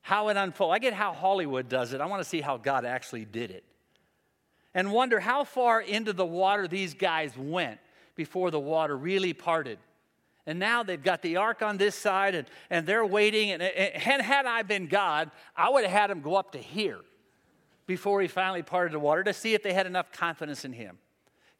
how 0.00 0.28
it 0.28 0.36
unfolded. 0.36 0.76
I 0.76 0.78
get 0.78 0.92
how 0.92 1.12
Hollywood 1.12 1.68
does 1.68 1.94
it. 1.94 2.00
I 2.00 2.06
want 2.06 2.22
to 2.22 2.28
see 2.28 2.40
how 2.40 2.58
God 2.58 2.84
actually 2.84 3.24
did 3.24 3.50
it. 3.50 3.64
And 4.72 4.92
wonder 4.92 5.18
how 5.18 5.44
far 5.44 5.80
into 5.80 6.12
the 6.12 6.26
water 6.26 6.68
these 6.68 6.94
guys 6.94 7.36
went 7.36 7.80
before 8.14 8.50
the 8.50 8.60
water 8.60 8.96
really 8.96 9.32
parted. 9.32 9.78
And 10.46 10.58
now 10.58 10.82
they've 10.82 11.02
got 11.02 11.22
the 11.22 11.36
ark 11.36 11.62
on 11.62 11.78
this 11.78 11.94
side 11.94 12.34
and, 12.34 12.46
and 12.68 12.86
they're 12.86 13.06
waiting. 13.06 13.50
And, 13.50 13.62
and 13.62 14.22
had 14.22 14.46
I 14.46 14.62
been 14.62 14.86
God, 14.86 15.30
I 15.56 15.70
would 15.70 15.84
have 15.84 15.92
had 15.92 16.10
them 16.10 16.20
go 16.20 16.34
up 16.34 16.52
to 16.52 16.58
here 16.58 17.00
before 17.86 18.20
he 18.20 18.28
finally 18.28 18.62
parted 18.62 18.92
the 18.92 18.98
water 18.98 19.22
to 19.24 19.32
see 19.32 19.54
if 19.54 19.62
they 19.62 19.72
had 19.72 19.86
enough 19.86 20.12
confidence 20.12 20.64
in 20.64 20.72
him. 20.72 20.98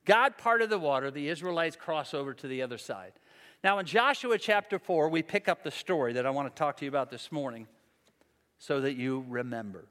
God 0.05 0.37
parted 0.37 0.69
the 0.69 0.79
water, 0.79 1.11
the 1.11 1.29
Israelites 1.29 1.77
cross 1.77 2.13
over 2.13 2.35
to 2.35 2.47
the 2.47 2.61
other 2.61 2.77
side. 2.77 3.13
Now, 3.63 3.79
in 3.79 3.87
Joshua 3.87 4.37
chapter 4.37 4.79
4, 4.79 5.09
we 5.09 5.23
pick 5.23 5.49
up 5.49 5.63
the 5.63 5.71
story 5.71 6.13
that 6.13 6.27
I 6.27 6.31
want 6.31 6.55
to 6.55 6.59
talk 6.59 6.77
to 6.79 6.85
you 6.85 6.91
about 6.91 7.11
this 7.11 7.33
morning 7.33 7.67
so 8.59 8.83
that 8.83 8.95
you 8.95 9.25
remember. 9.29 9.87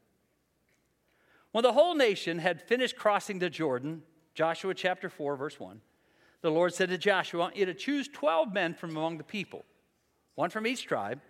When 1.52 1.64
the 1.64 1.74
whole 1.74 1.96
nation 1.96 2.38
had 2.38 2.62
finished 2.62 2.96
crossing 2.96 3.40
the 3.40 3.50
Jordan, 3.50 4.04
Joshua 4.36 4.76
chapter 4.76 5.10
4, 5.10 5.36
verse 5.36 5.60
1, 5.60 5.82
the 6.44 6.52
Lord 6.52 6.74
said 6.74 6.90
to 6.90 6.98
Joshua, 6.98 7.40
I 7.40 7.44
want 7.46 7.56
you 7.56 7.66
to 7.66 7.74
choose 7.74 8.10
12 8.10 8.54
men 8.54 8.74
from 8.74 8.92
among 8.92 9.18
the 9.18 9.24
people, 9.24 9.64
one 10.36 10.50
from 10.50 10.68
each 10.68 10.86
tribe. 10.86 11.22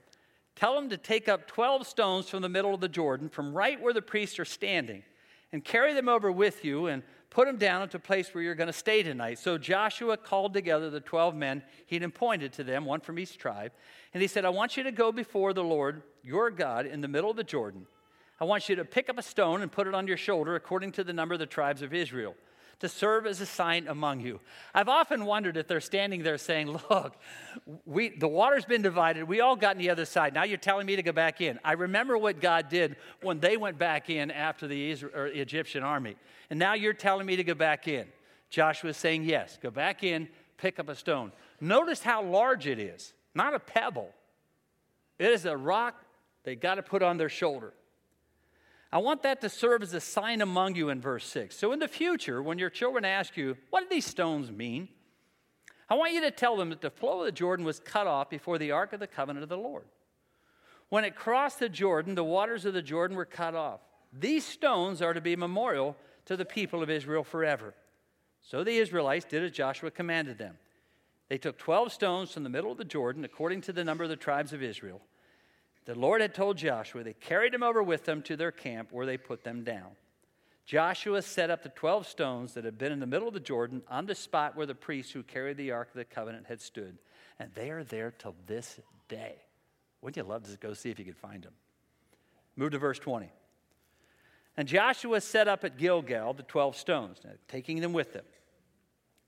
Tell 0.55 0.75
them 0.75 0.89
to 0.89 0.97
take 0.97 1.29
up 1.29 1.47
12 1.47 1.87
stones 1.87 2.27
from 2.27 2.41
the 2.41 2.49
middle 2.49 2.73
of 2.73 2.81
the 2.81 2.89
Jordan, 2.89 3.29
from 3.29 3.53
right 3.53 3.79
where 3.79 3.93
the 3.93 4.01
priests 4.01 4.39
are 4.39 4.45
standing, 4.45 5.03
and 5.51 5.63
carry 5.63 5.93
them 5.93 6.09
over 6.09 6.31
with 6.31 6.65
you 6.65 6.87
and 6.87 7.03
put 7.29 7.45
them 7.45 7.57
down 7.57 7.83
at 7.83 7.93
a 7.93 7.99
place 7.99 8.33
where 8.33 8.43
you're 8.43 8.55
going 8.55 8.67
to 8.67 8.73
stay 8.73 9.03
tonight. 9.03 9.37
So 9.37 9.59
Joshua 9.59 10.17
called 10.17 10.53
together 10.53 10.89
the 10.89 10.99
12 10.99 11.35
men 11.35 11.61
he'd 11.85 12.03
appointed 12.03 12.51
to 12.53 12.63
them, 12.63 12.83
one 12.83 12.99
from 12.99 13.19
each 13.19 13.37
tribe. 13.37 13.71
And 14.15 14.21
he 14.21 14.27
said, 14.27 14.45
I 14.45 14.49
want 14.49 14.77
you 14.77 14.83
to 14.83 14.91
go 14.91 15.11
before 15.11 15.53
the 15.53 15.63
Lord 15.63 16.01
your 16.23 16.49
God 16.49 16.87
in 16.87 17.01
the 17.01 17.07
middle 17.07 17.29
of 17.29 17.37
the 17.37 17.43
Jordan. 17.43 17.85
I 18.41 18.45
want 18.45 18.67
you 18.67 18.75
to 18.77 18.85
pick 18.85 19.09
up 19.09 19.19
a 19.19 19.23
stone 19.23 19.61
and 19.61 19.71
put 19.71 19.85
it 19.85 19.93
on 19.93 20.07
your 20.07 20.17
shoulder 20.17 20.55
according 20.55 20.91
to 20.93 21.03
the 21.03 21.13
number 21.13 21.33
of 21.33 21.39
the 21.39 21.45
tribes 21.45 21.83
of 21.83 21.93
Israel 21.93 22.35
to 22.79 22.89
serve 22.89 23.25
as 23.25 23.39
a 23.41 23.45
sign 23.45 23.87
among 23.87 24.19
you. 24.19 24.39
I've 24.73 24.89
often 24.89 25.25
wondered 25.25 25.57
if 25.57 25.67
they're 25.67 25.81
standing 25.81 26.23
there 26.23 26.37
saying, 26.37 26.77
Look, 26.89 27.15
we, 27.85 28.09
the 28.09 28.27
water's 28.27 28.65
been 28.65 28.81
divided. 28.81 29.25
We 29.25 29.41
all 29.41 29.55
got 29.55 29.75
on 29.75 29.77
the 29.77 29.89
other 29.89 30.05
side. 30.05 30.33
Now 30.33 30.43
you're 30.43 30.57
telling 30.57 30.85
me 30.85 30.95
to 30.95 31.03
go 31.03 31.11
back 31.11 31.41
in. 31.41 31.59
I 31.63 31.73
remember 31.73 32.17
what 32.17 32.41
God 32.41 32.69
did 32.69 32.95
when 33.21 33.39
they 33.39 33.57
went 33.57 33.77
back 33.77 34.09
in 34.09 34.31
after 34.31 34.67
the 34.67 34.91
Egyptian 34.91 35.83
army. 35.83 36.15
And 36.49 36.59
now 36.59 36.73
you're 36.73 36.93
telling 36.93 37.25
me 37.25 37.35
to 37.35 37.43
go 37.43 37.53
back 37.53 37.87
in. 37.87 38.07
Joshua 38.49 38.91
is 38.91 38.97
saying, 38.97 39.23
Yes, 39.23 39.57
go 39.61 39.71
back 39.71 40.03
in, 40.03 40.27
pick 40.57 40.79
up 40.79 40.89
a 40.89 40.95
stone. 40.95 41.31
Notice 41.59 42.01
how 42.01 42.23
large 42.23 42.67
it 42.67 42.79
is, 42.79 43.13
not 43.33 43.53
a 43.53 43.59
pebble. 43.59 44.09
It 45.19 45.31
is 45.31 45.45
a 45.45 45.55
rock 45.55 46.03
they 46.43 46.55
got 46.55 46.75
to 46.75 46.83
put 46.83 47.01
on 47.01 47.17
their 47.17 47.29
shoulder. 47.29 47.73
I 48.93 48.99
want 48.99 49.23
that 49.23 49.41
to 49.41 49.49
serve 49.49 49.81
as 49.81 49.95
a 49.95 49.99
sign 49.99 50.39
among 50.39 50.75
you 50.75 50.89
in 50.89 51.01
verse 51.01 51.25
6. 51.25 51.57
So 51.57 51.71
in 51.71 51.79
the 51.79 51.87
future, 51.87 52.43
when 52.43 52.59
your 52.59 52.69
children 52.69 53.03
ask 53.03 53.35
you, 53.35 53.57
What 53.71 53.81
do 53.81 53.87
these 53.89 54.05
stones 54.05 54.51
mean? 54.51 54.87
I 55.89 55.95
want 55.95 56.13
you 56.13 56.21
to 56.21 56.29
tell 56.29 56.55
them 56.55 56.69
that 56.69 56.81
the 56.81 56.91
flow 56.91 57.21
of 57.21 57.25
the 57.25 57.31
Jordan 57.31 57.65
was 57.65 57.79
cut 57.79 58.05
off 58.05 58.29
before 58.29 58.59
the 58.59 58.69
Ark 58.69 58.93
of 58.93 58.99
the 58.99 59.07
Covenant 59.07 59.41
of 59.41 59.49
the 59.49 59.57
Lord. 59.57 59.85
When 60.89 61.05
it 61.05 61.15
crossed 61.15 61.59
the 61.59 61.69
Jordan, 61.69 62.13
the 62.13 62.23
waters 62.23 62.65
of 62.65 62.75
the 62.75 62.83
Jordan 62.83 63.17
were 63.17 63.25
cut 63.25 63.55
off. 63.55 63.79
These 64.13 64.45
stones 64.45 65.01
are 65.01 65.15
to 65.15 65.21
be 65.21 65.33
a 65.33 65.37
memorial 65.37 65.97
to 66.25 66.37
the 66.37 66.45
people 66.45 66.83
of 66.83 66.91
Israel 66.91 67.23
forever. 67.23 67.73
So 68.41 68.63
the 68.63 68.77
Israelites 68.77 69.25
did 69.25 69.41
as 69.41 69.51
Joshua 69.51 69.89
commanded 69.89 70.37
them. 70.37 70.55
They 71.29 71.39
took 71.39 71.57
12 71.57 71.91
stones 71.91 72.31
from 72.31 72.43
the 72.43 72.49
middle 72.49 72.71
of 72.71 72.77
the 72.77 72.85
Jordan, 72.85 73.25
according 73.25 73.61
to 73.61 73.73
the 73.73 73.83
number 73.83 74.03
of 74.03 74.11
the 74.11 74.15
tribes 74.15 74.53
of 74.53 74.61
Israel 74.61 75.01
the 75.85 75.97
Lord 75.97 76.21
had 76.21 76.33
told 76.33 76.57
Joshua, 76.57 77.03
they 77.03 77.13
carried 77.13 77.53
him 77.53 77.63
over 77.63 77.83
with 77.83 78.05
them 78.05 78.21
to 78.23 78.35
their 78.35 78.51
camp 78.51 78.91
where 78.91 79.05
they 79.05 79.17
put 79.17 79.43
them 79.43 79.63
down. 79.63 79.91
Joshua 80.65 81.21
set 81.21 81.49
up 81.49 81.61
the 81.61 81.69
12 81.69 82.07
stones 82.07 82.53
that 82.53 82.63
had 82.63 82.77
been 82.77 82.93
in 82.93 83.01
the 83.01 83.05
middle 83.05 83.27
of 83.27 83.33
the 83.33 83.39
Jordan 83.39 83.83
on 83.89 84.05
the 84.05 84.15
spot 84.15 84.55
where 84.55 84.65
the 84.65 84.75
priests 84.75 85.11
who 85.11 85.21
carried 85.21 85.57
the 85.57 85.71
Ark 85.71 85.89
of 85.89 85.97
the 85.97 86.05
Covenant 86.05 86.45
had 86.47 86.61
stood. 86.61 86.97
And 87.37 87.51
they 87.53 87.69
are 87.69 87.83
there 87.83 88.11
till 88.11 88.35
this 88.47 88.79
day. 89.09 89.35
Wouldn't 90.01 90.15
you 90.15 90.23
love 90.23 90.43
to 90.43 90.57
go 90.57 90.73
see 90.73 90.89
if 90.89 90.99
you 90.99 91.05
could 91.05 91.17
find 91.17 91.43
them? 91.43 91.53
Move 92.55 92.71
to 92.71 92.77
verse 92.77 92.99
20. 92.99 93.29
And 94.55 94.67
Joshua 94.67 95.19
set 95.19 95.47
up 95.47 95.63
at 95.63 95.77
Gilgal 95.77 96.33
the 96.33 96.43
12 96.43 96.77
stones, 96.77 97.17
taking 97.47 97.81
them 97.81 97.91
with 97.91 98.13
them 98.13 98.25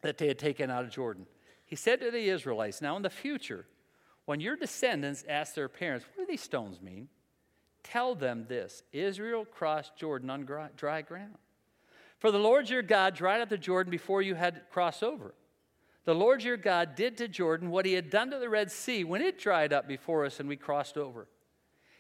that 0.02 0.18
they 0.18 0.28
had 0.28 0.40
taken 0.40 0.70
out 0.70 0.84
of 0.84 0.92
Jordan. 0.92 1.26
He 1.66 1.76
said 1.76 2.00
to 2.02 2.12
the 2.12 2.30
Israelites, 2.30 2.82
Now 2.82 2.96
in 2.96 3.02
the 3.02 3.10
future, 3.10 3.66
when 4.26 4.40
your 4.40 4.56
descendants 4.56 5.24
ask 5.28 5.54
their 5.54 5.70
parents, 5.70 6.06
What 6.06 6.26
do 6.26 6.32
these 6.32 6.42
stones 6.42 6.82
mean? 6.82 7.08
Tell 7.84 8.16
them 8.16 8.46
this 8.50 8.84
Israel 8.92 9.46
crossed 9.46 9.96
Jordan 9.96 10.30
on 10.30 10.48
dry 10.76 11.02
ground. 11.02 11.38
For 12.18 12.32
the 12.32 12.40
Lord 12.40 12.70
your 12.70 12.82
God 12.82 13.14
dried 13.14 13.42
up 13.42 13.50
the 13.50 13.58
Jordan 13.58 13.92
before 13.92 14.22
you 14.22 14.36
had 14.36 14.64
crossed 14.72 15.04
over. 15.04 15.36
the 16.06 16.16
Lord 16.16 16.44
your 16.44 16.58
God 16.58 16.96
did 16.96 17.18
to 17.18 17.28
Jordan 17.28 17.70
what 17.70 17.86
he 17.86 17.94
had 17.94 18.10
done 18.10 18.32
to 18.32 18.40
the 18.40 18.50
Red 18.50 18.72
Sea 18.72 19.04
when 19.04 19.22
it 19.22 19.40
dried 19.40 19.74
up 19.74 19.88
before 19.88 20.26
us 20.26 20.40
and 20.40 20.50
we 20.50 20.56
crossed 20.56 20.98
over. 20.98 21.28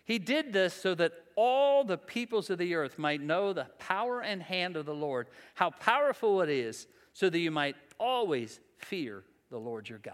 He 0.03 0.20
did 0.20 0.53
this 0.53 0.74
so 0.74 0.94
that 0.96 1.13
all 1.36 1.84
the 1.84 1.98
peoples 1.98 2.50
of 2.50 2.60
the 2.60 2.75
earth 2.75 2.98
might 2.98 3.22
know 3.22 3.51
the 3.51 3.67
power 3.79 4.22
and 4.22 4.41
hand 4.41 4.77
of 4.77 4.86
the 4.86 4.94
Lord, 4.94 5.27
how 5.55 5.72
powerful 5.72 6.41
it 6.41 6.50
is, 6.50 6.88
so 7.13 7.29
that 7.29 7.39
you 7.39 7.51
might 7.51 7.75
always 8.00 8.60
fear 8.77 9.24
the 9.50 9.60
Lord 9.60 9.89
your 9.89 10.00
God. 10.00 10.13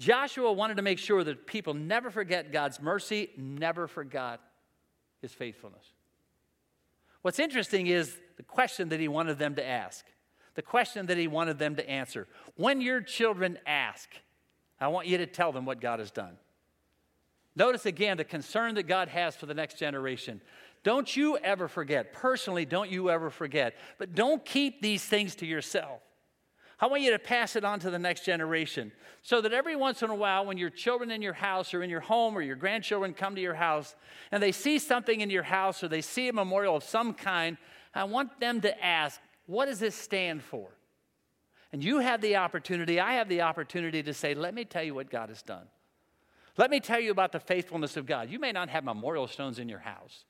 Joshua 0.00 0.50
wanted 0.50 0.78
to 0.78 0.82
make 0.82 0.98
sure 0.98 1.22
that 1.22 1.46
people 1.46 1.74
never 1.74 2.10
forget 2.10 2.50
God's 2.50 2.80
mercy, 2.80 3.30
never 3.36 3.86
forgot 3.86 4.40
his 5.20 5.32
faithfulness. 5.32 5.84
What's 7.20 7.38
interesting 7.38 7.86
is 7.86 8.16
the 8.38 8.42
question 8.42 8.88
that 8.88 8.98
he 8.98 9.08
wanted 9.08 9.38
them 9.38 9.56
to 9.56 9.64
ask, 9.64 10.06
the 10.54 10.62
question 10.62 11.04
that 11.06 11.18
he 11.18 11.28
wanted 11.28 11.58
them 11.58 11.76
to 11.76 11.88
answer. 11.88 12.26
When 12.56 12.80
your 12.80 13.02
children 13.02 13.58
ask, 13.66 14.08
I 14.80 14.88
want 14.88 15.06
you 15.06 15.18
to 15.18 15.26
tell 15.26 15.52
them 15.52 15.66
what 15.66 15.82
God 15.82 15.98
has 15.98 16.10
done. 16.10 16.38
Notice 17.54 17.84
again 17.84 18.16
the 18.16 18.24
concern 18.24 18.76
that 18.76 18.84
God 18.84 19.08
has 19.08 19.36
for 19.36 19.44
the 19.44 19.52
next 19.52 19.78
generation. 19.78 20.40
Don't 20.82 21.14
you 21.14 21.36
ever 21.36 21.68
forget, 21.68 22.14
personally, 22.14 22.64
don't 22.64 22.90
you 22.90 23.10
ever 23.10 23.28
forget, 23.28 23.74
but 23.98 24.14
don't 24.14 24.42
keep 24.46 24.80
these 24.80 25.04
things 25.04 25.34
to 25.36 25.46
yourself. 25.46 26.00
I 26.80 26.86
want 26.86 27.02
you 27.02 27.10
to 27.10 27.18
pass 27.18 27.56
it 27.56 27.64
on 27.64 27.78
to 27.80 27.90
the 27.90 27.98
next 27.98 28.24
generation 28.24 28.90
so 29.22 29.42
that 29.42 29.52
every 29.52 29.76
once 29.76 30.02
in 30.02 30.08
a 30.08 30.14
while, 30.14 30.46
when 30.46 30.56
your 30.56 30.70
children 30.70 31.10
in 31.10 31.20
your 31.20 31.34
house 31.34 31.74
or 31.74 31.82
in 31.82 31.90
your 31.90 32.00
home 32.00 32.36
or 32.36 32.40
your 32.40 32.56
grandchildren 32.56 33.12
come 33.12 33.34
to 33.34 33.40
your 33.40 33.54
house 33.54 33.94
and 34.32 34.42
they 34.42 34.52
see 34.52 34.78
something 34.78 35.20
in 35.20 35.28
your 35.28 35.42
house 35.42 35.84
or 35.84 35.88
they 35.88 36.00
see 36.00 36.28
a 36.28 36.32
memorial 36.32 36.76
of 36.76 36.84
some 36.84 37.12
kind, 37.12 37.58
I 37.94 38.04
want 38.04 38.40
them 38.40 38.62
to 38.62 38.84
ask, 38.84 39.20
What 39.46 39.66
does 39.66 39.78
this 39.78 39.94
stand 39.94 40.42
for? 40.42 40.70
And 41.72 41.84
you 41.84 41.98
have 41.98 42.20
the 42.20 42.36
opportunity, 42.36 42.98
I 42.98 43.14
have 43.14 43.28
the 43.28 43.42
opportunity 43.42 44.02
to 44.02 44.14
say, 44.14 44.32
Let 44.32 44.54
me 44.54 44.64
tell 44.64 44.82
you 44.82 44.94
what 44.94 45.10
God 45.10 45.28
has 45.28 45.42
done. 45.42 45.66
Let 46.56 46.70
me 46.70 46.80
tell 46.80 47.00
you 47.00 47.10
about 47.10 47.32
the 47.32 47.40
faithfulness 47.40 47.96
of 47.96 48.06
God. 48.06 48.30
You 48.30 48.38
may 48.38 48.52
not 48.52 48.70
have 48.70 48.84
memorial 48.84 49.26
stones 49.26 49.58
in 49.58 49.68
your 49.68 49.78
house, 49.78 50.24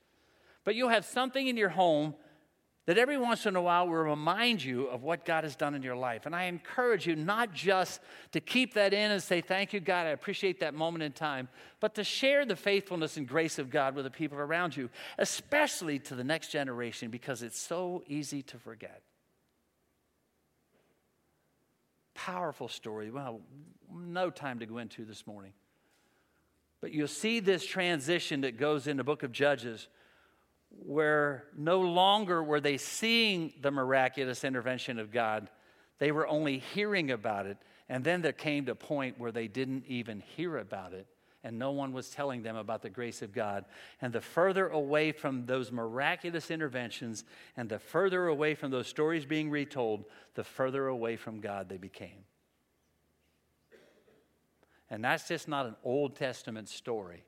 but 0.64 0.74
you'll 0.74 0.88
have 0.88 1.04
something 1.04 1.46
in 1.46 1.56
your 1.56 1.70
home 1.70 2.14
that 2.86 2.98
every 2.98 3.18
once 3.18 3.46
in 3.46 3.56
a 3.56 3.62
while 3.62 3.86
will 3.86 3.94
remind 3.94 4.64
you 4.64 4.86
of 4.86 5.02
what 5.02 5.24
God 5.24 5.44
has 5.44 5.54
done 5.54 5.74
in 5.74 5.82
your 5.82 5.96
life. 5.96 6.26
And 6.26 6.34
I 6.34 6.44
encourage 6.44 7.06
you 7.06 7.14
not 7.14 7.52
just 7.52 8.00
to 8.32 8.40
keep 8.40 8.74
that 8.74 8.94
in 8.94 9.10
and 9.10 9.22
say, 9.22 9.40
Thank 9.40 9.72
you, 9.72 9.80
God, 9.80 10.06
I 10.06 10.10
appreciate 10.10 10.60
that 10.60 10.74
moment 10.74 11.02
in 11.02 11.12
time, 11.12 11.48
but 11.78 11.94
to 11.96 12.04
share 12.04 12.46
the 12.46 12.56
faithfulness 12.56 13.16
and 13.16 13.28
grace 13.28 13.58
of 13.58 13.70
God 13.70 13.94
with 13.94 14.04
the 14.04 14.10
people 14.10 14.38
around 14.38 14.76
you, 14.76 14.88
especially 15.18 15.98
to 16.00 16.14
the 16.14 16.24
next 16.24 16.48
generation, 16.48 17.10
because 17.10 17.42
it's 17.42 17.60
so 17.60 18.02
easy 18.06 18.42
to 18.44 18.58
forget. 18.58 19.02
Powerful 22.14 22.68
story. 22.68 23.10
Well, 23.10 23.40
no 23.94 24.30
time 24.30 24.58
to 24.60 24.66
go 24.66 24.78
into 24.78 25.04
this 25.04 25.26
morning. 25.26 25.52
But 26.80 26.92
you'll 26.92 27.08
see 27.08 27.40
this 27.40 27.64
transition 27.64 28.40
that 28.40 28.58
goes 28.58 28.86
in 28.86 28.96
the 28.96 29.04
book 29.04 29.22
of 29.22 29.32
Judges 29.32 29.88
where 30.70 31.44
no 31.56 31.80
longer 31.80 32.42
were 32.42 32.60
they 32.60 32.76
seeing 32.76 33.52
the 33.60 33.70
miraculous 33.70 34.44
intervention 34.44 34.98
of 34.98 35.10
God, 35.10 35.48
they 35.98 36.12
were 36.12 36.26
only 36.26 36.58
hearing 36.58 37.10
about 37.10 37.46
it. 37.46 37.58
And 37.88 38.04
then 38.04 38.22
there 38.22 38.32
came 38.32 38.66
to 38.66 38.72
a 38.72 38.76
point 38.76 39.18
where 39.18 39.32
they 39.32 39.48
didn't 39.48 39.84
even 39.86 40.20
hear 40.20 40.58
about 40.58 40.92
it, 40.92 41.06
and 41.42 41.58
no 41.58 41.72
one 41.72 41.92
was 41.92 42.08
telling 42.08 42.42
them 42.42 42.54
about 42.54 42.82
the 42.82 42.90
grace 42.90 43.20
of 43.20 43.32
God. 43.32 43.64
And 44.00 44.12
the 44.12 44.20
further 44.20 44.68
away 44.68 45.10
from 45.10 45.46
those 45.46 45.72
miraculous 45.72 46.50
interventions 46.50 47.24
and 47.56 47.68
the 47.68 47.80
further 47.80 48.28
away 48.28 48.54
from 48.54 48.70
those 48.70 48.86
stories 48.86 49.26
being 49.26 49.50
retold, 49.50 50.04
the 50.34 50.44
further 50.44 50.86
away 50.86 51.16
from 51.16 51.40
God 51.40 51.68
they 51.68 51.78
became. 51.78 52.24
And 54.88 55.04
that's 55.04 55.28
just 55.28 55.48
not 55.48 55.66
an 55.66 55.76
Old 55.84 56.16
Testament 56.16 56.68
story. 56.68 57.24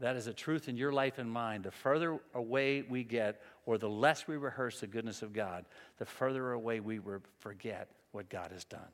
That 0.00 0.16
is 0.16 0.26
a 0.26 0.32
truth 0.32 0.68
in 0.68 0.76
your 0.76 0.92
life 0.92 1.18
and 1.18 1.30
mine. 1.30 1.62
The 1.62 1.70
further 1.70 2.18
away 2.34 2.82
we 2.82 3.04
get, 3.04 3.42
or 3.66 3.76
the 3.76 3.88
less 3.88 4.26
we 4.26 4.36
rehearse 4.36 4.80
the 4.80 4.86
goodness 4.86 5.22
of 5.22 5.32
God, 5.32 5.66
the 5.98 6.06
further 6.06 6.52
away 6.52 6.80
we 6.80 6.98
forget 7.38 7.90
what 8.12 8.30
God 8.30 8.50
has 8.50 8.64
done. 8.64 8.88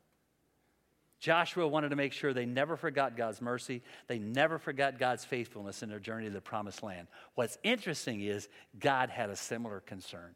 Joshua 1.19 1.67
wanted 1.67 1.91
to 1.91 1.97
make 1.97 2.13
sure 2.13 2.35
they 2.35 2.45
never 2.45 2.77
forgot 2.77 3.17
God's 3.17 3.41
mercy. 3.41 3.83
They 4.07 4.19
never 4.19 4.59
forgot 4.59 4.99
God's 4.99 5.25
faithfulness 5.25 5.83
in 5.83 5.89
their 5.89 6.01
journey 6.01 6.27
to 6.27 6.33
the 6.33 6.41
promised 6.41 6.83
land. 6.83 7.09
What's 7.37 7.57
interesting 7.63 8.21
is 8.21 8.49
God 8.79 9.09
had 9.09 9.31
a 9.31 9.37
similar 9.37 9.81
concern. 9.81 10.35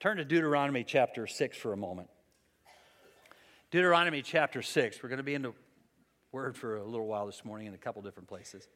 Turn 0.00 0.16
to 0.16 0.24
Deuteronomy 0.24 0.82
chapter 0.82 1.26
6 1.26 1.56
for 1.56 1.72
a 1.72 1.76
moment. 1.76 2.08
Deuteronomy 3.70 4.22
chapter 4.22 4.62
6. 4.62 5.02
We're 5.02 5.08
going 5.08 5.18
to 5.18 5.22
be 5.22 5.34
in 5.34 5.42
the 5.42 5.52
word 6.32 6.56
for 6.56 6.76
a 6.76 6.84
little 6.84 7.06
while 7.06 7.26
this 7.26 7.44
morning 7.44 7.68
in 7.68 7.74
a 7.74 7.78
couple 7.78 8.02
different 8.02 8.28
places. 8.28 8.66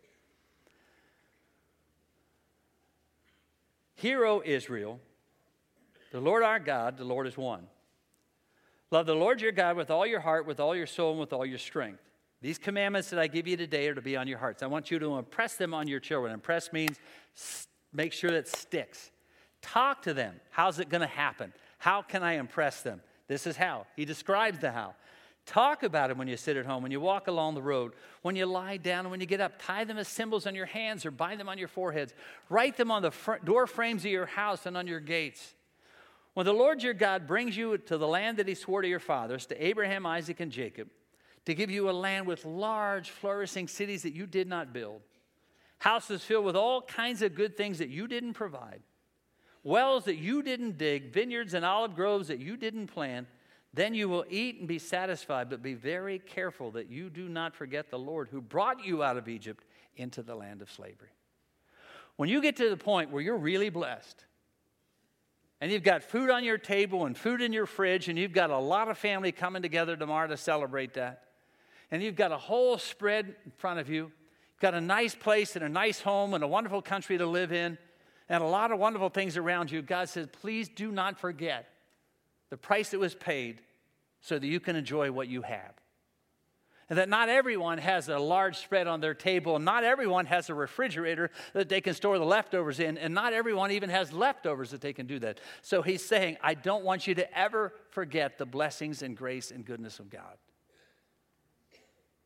Hear, 3.99 4.25
O 4.25 4.41
Israel, 4.45 5.01
the 6.13 6.21
Lord 6.21 6.45
our 6.45 6.61
God, 6.61 6.99
the 6.99 7.05
Lord 7.05 7.27
is 7.27 7.37
one. 7.37 7.67
Love 8.93 9.07
the 9.07 9.15
Lord 9.15 9.41
your 9.41 9.51
God 9.51 9.77
with 9.77 9.91
all 9.91 10.07
your 10.07 10.21
heart, 10.21 10.47
with 10.47 10.61
all 10.61 10.77
your 10.77 10.87
soul, 10.87 11.11
and 11.11 11.21
with 11.21 11.33
all 11.33 11.45
your 11.45 11.59
strength. 11.59 11.99
These 12.41 12.59
commandments 12.59 13.11
that 13.11 13.19
I 13.19 13.27
give 13.27 13.49
you 13.49 13.57
today 13.57 13.89
are 13.89 13.97
to 13.97 14.01
be 14.01 14.17
on 14.17 14.29
your 14.29 14.39
hearts. 14.39 14.63
I 14.63 14.69
want 14.69 14.93
you 14.93 15.01
to 15.01 15.19
impress 15.19 15.57
them 15.57 15.75
on 15.75 15.89
your 15.89 15.99
children. 15.99 16.33
Impress 16.33 16.73
means 16.73 17.01
make 17.93 18.13
sure 18.13 18.31
that 18.31 18.47
sticks. 18.47 19.11
Talk 19.63 20.03
to 20.03 20.15
them. 20.15 20.37
How's 20.51 20.79
it 20.79 20.91
going 20.91 21.01
to 21.01 21.09
happen? 21.09 21.53
How 21.79 22.01
can 22.01 22.23
I 22.23 22.35
impress 22.35 22.83
them? 22.83 23.01
This 23.27 23.49
is 23.49 23.57
how. 23.57 23.87
He 23.97 24.05
describes 24.05 24.61
the 24.61 24.71
how. 24.71 24.95
Talk 25.49 25.83
about 25.83 26.09
them 26.11 26.19
when 26.19 26.29
you 26.29 26.37
sit 26.37 26.59
at 26.59 26.67
home, 26.67 26.83
when 26.83 26.93
you 26.93 27.01
walk 27.01 27.27
along 27.27 27.55
the 27.55 27.63
road, 27.63 27.95
when 28.21 28.37
you 28.37 28.45
lie 28.45 28.77
down, 28.77 29.09
when 29.09 29.19
you 29.19 29.25
get 29.25 29.41
up. 29.41 29.55
Tie 29.59 29.85
them 29.85 29.97
as 29.97 30.07
symbols 30.07 30.47
on 30.47 30.55
your 30.55 30.67
hands 30.67 31.07
or 31.07 31.11
bind 31.11 31.41
them 31.41 31.49
on 31.49 31.57
your 31.57 31.69
foreheads. 31.69 32.13
Write 32.51 32.77
them 32.77 32.91
on 32.91 33.01
the 33.01 33.11
fr- 33.11 33.37
door 33.43 33.67
frames 33.67 34.05
of 34.05 34.11
your 34.11 34.27
house 34.27 34.67
and 34.67 34.77
on 34.77 34.87
your 34.87 35.01
gates. 35.01 35.55
When 36.35 36.45
the 36.45 36.53
Lord 36.53 36.83
your 36.83 36.93
God 36.93 37.27
brings 37.27 37.57
you 37.57 37.79
to 37.79 37.97
the 37.97 38.07
land 38.07 38.37
that 38.37 38.47
he 38.47 38.55
swore 38.55 38.83
to 38.83 38.89
your 38.89 39.01
fathers, 39.01 39.47
to 39.47 39.67
Abraham, 39.67 40.05
Isaac, 40.05 40.39
and 40.41 40.53
Jacob, 40.53 40.91
to 41.47 41.55
give 41.55 41.71
you 41.71 41.89
a 41.89 41.93
land 41.93 42.27
with 42.27 42.45
large, 42.45 43.09
flourishing 43.09 43.69
cities 43.69 44.03
that 44.03 44.13
you 44.13 44.27
did 44.27 44.49
not 44.49 44.75
build, 44.75 45.01
houses 45.79 46.23
filled 46.23 46.45
with 46.45 46.57
all 46.57 46.83
kinds 46.83 47.23
of 47.23 47.35
good 47.35 47.57
things 47.57 47.79
that 47.79 47.89
you 47.89 48.07
didn't 48.07 48.35
provide, 48.35 48.83
wells 49.65 50.05
that 50.05 50.17
you 50.17 50.43
didn't 50.43 50.77
dig, 50.77 51.11
vineyards 51.11 51.55
and 51.55 51.65
olive 51.65 51.95
groves 51.95 52.29
that 52.29 52.39
you 52.39 52.59
didn't 52.59 52.89
plant, 52.89 53.27
then 53.75 53.95
you 53.95 54.09
will 54.09 54.25
eat 54.31 54.59
and 54.59 54.67
be 54.67 54.79
satisfied, 54.79 55.51
but 55.51 55.63
be 55.63 55.75
very 55.75 56.19
careful 56.19 56.71
that 56.73 56.89
you 56.89 57.11
do 57.11 57.29
not 57.29 57.55
forget 57.55 57.91
the 57.91 57.99
Lord 57.99 58.29
who 58.31 58.41
brought 58.41 58.85
you 58.85 59.03
out 59.03 59.17
of 59.17 59.29
Egypt 59.29 59.65
into 59.97 60.23
the 60.23 60.35
land 60.35 60.63
of 60.63 60.71
slavery. 60.71 61.11
When 62.17 62.29
you 62.29 62.41
get 62.41 62.57
to 62.57 62.71
the 62.71 62.77
point 62.77 63.11
where 63.11 63.23
you're 63.23 63.37
really 63.37 63.69
blessed, 63.69 64.25
and 65.61 65.71
you've 65.71 65.83
got 65.83 66.03
food 66.03 66.31
on 66.31 66.45
your 66.45 66.57
table 66.57 67.05
and 67.05 67.17
food 67.17 67.43
in 67.43 67.53
your 67.53 67.67
fridge, 67.67 68.09
and 68.09 68.19
you've 68.19 68.33
got 68.33 68.51
a 68.51 68.59
lot 68.59 68.89
of 68.89 68.97
family 68.97 69.33
coming 69.33 69.61
together 69.61 69.97
tomorrow 69.97 70.29
to 70.29 70.37
celebrate 70.37 70.95
that, 70.95 71.25
and 71.91 72.03
you've 72.03 72.17
got 72.17 72.33
a 72.33 72.39
whole 72.39 72.79
spread 72.79 73.35
in 73.45 73.51
front 73.57 73.81
of 73.81 73.89
you, 73.89 74.05
you've 74.05 74.61
got 74.61 74.75
a 74.75 74.81
nice 74.81 75.15
place 75.15 75.57
and 75.57 75.65
a 75.65 75.69
nice 75.69 76.01
home 76.01 76.35
and 76.35 76.43
a 76.43 76.49
wonderful 76.49 76.81
country 76.81 77.19
to 77.19 77.27
live 77.27 77.53
in, 77.53 77.77
and 78.29 78.43
a 78.43 78.47
lot 78.47 78.73
of 78.73 78.79
wonderful 78.79 79.09
things 79.11 79.37
around 79.37 79.71
you, 79.71 79.83
God 79.83 80.09
says, 80.09 80.27
please 80.41 80.69
do 80.69 80.91
not 80.91 81.19
forget 81.19 81.67
the 82.51 82.57
price 82.57 82.91
that 82.91 82.99
was 82.99 83.15
paid 83.15 83.61
so 84.21 84.39
that 84.39 84.47
you 84.47 84.61
can 84.61 84.77
enjoy 84.77 85.11
what 85.13 85.29
you 85.29 85.43
have. 85.43 85.75
And 86.91 86.99
that 86.99 87.11
not 87.11 87.29
everyone 87.29 87.77
has 87.79 88.09
a 88.09 88.19
large 88.19 88.57
spread 88.57 88.87
on 88.87 89.01
their 89.01 89.13
table, 89.13 89.57
and 89.57 89.65
not 89.65 89.85
everyone 89.85 90.25
has 90.25 90.49
a 90.49 90.55
refrigerator 90.55 91.31
that 91.53 91.69
they 91.69 91.83
can 91.83 91.93
store 91.93 92.19
the 92.19 92.25
leftovers 92.25 92.81
in, 92.81 92.97
and 92.97 93.13
not 93.13 93.35
everyone 93.35 93.73
even 93.73 93.91
has 93.91 94.11
leftovers 94.11 94.71
that 94.71 94.81
they 94.81 94.95
can 94.95 95.07
do 95.07 95.19
that. 95.19 95.39
So 95.61 95.83
he's 95.83 96.03
saying, 96.03 96.39
I 96.43 96.55
don't 96.55 96.85
want 96.85 97.07
you 97.07 97.15
to 97.17 97.39
ever 97.39 97.75
forget 97.91 98.39
the 98.39 98.47
blessings 98.47 99.03
and 99.03 99.15
grace 99.15 99.51
and 99.51 99.67
goodness 99.67 99.99
of 99.99 100.09
God. 100.09 100.39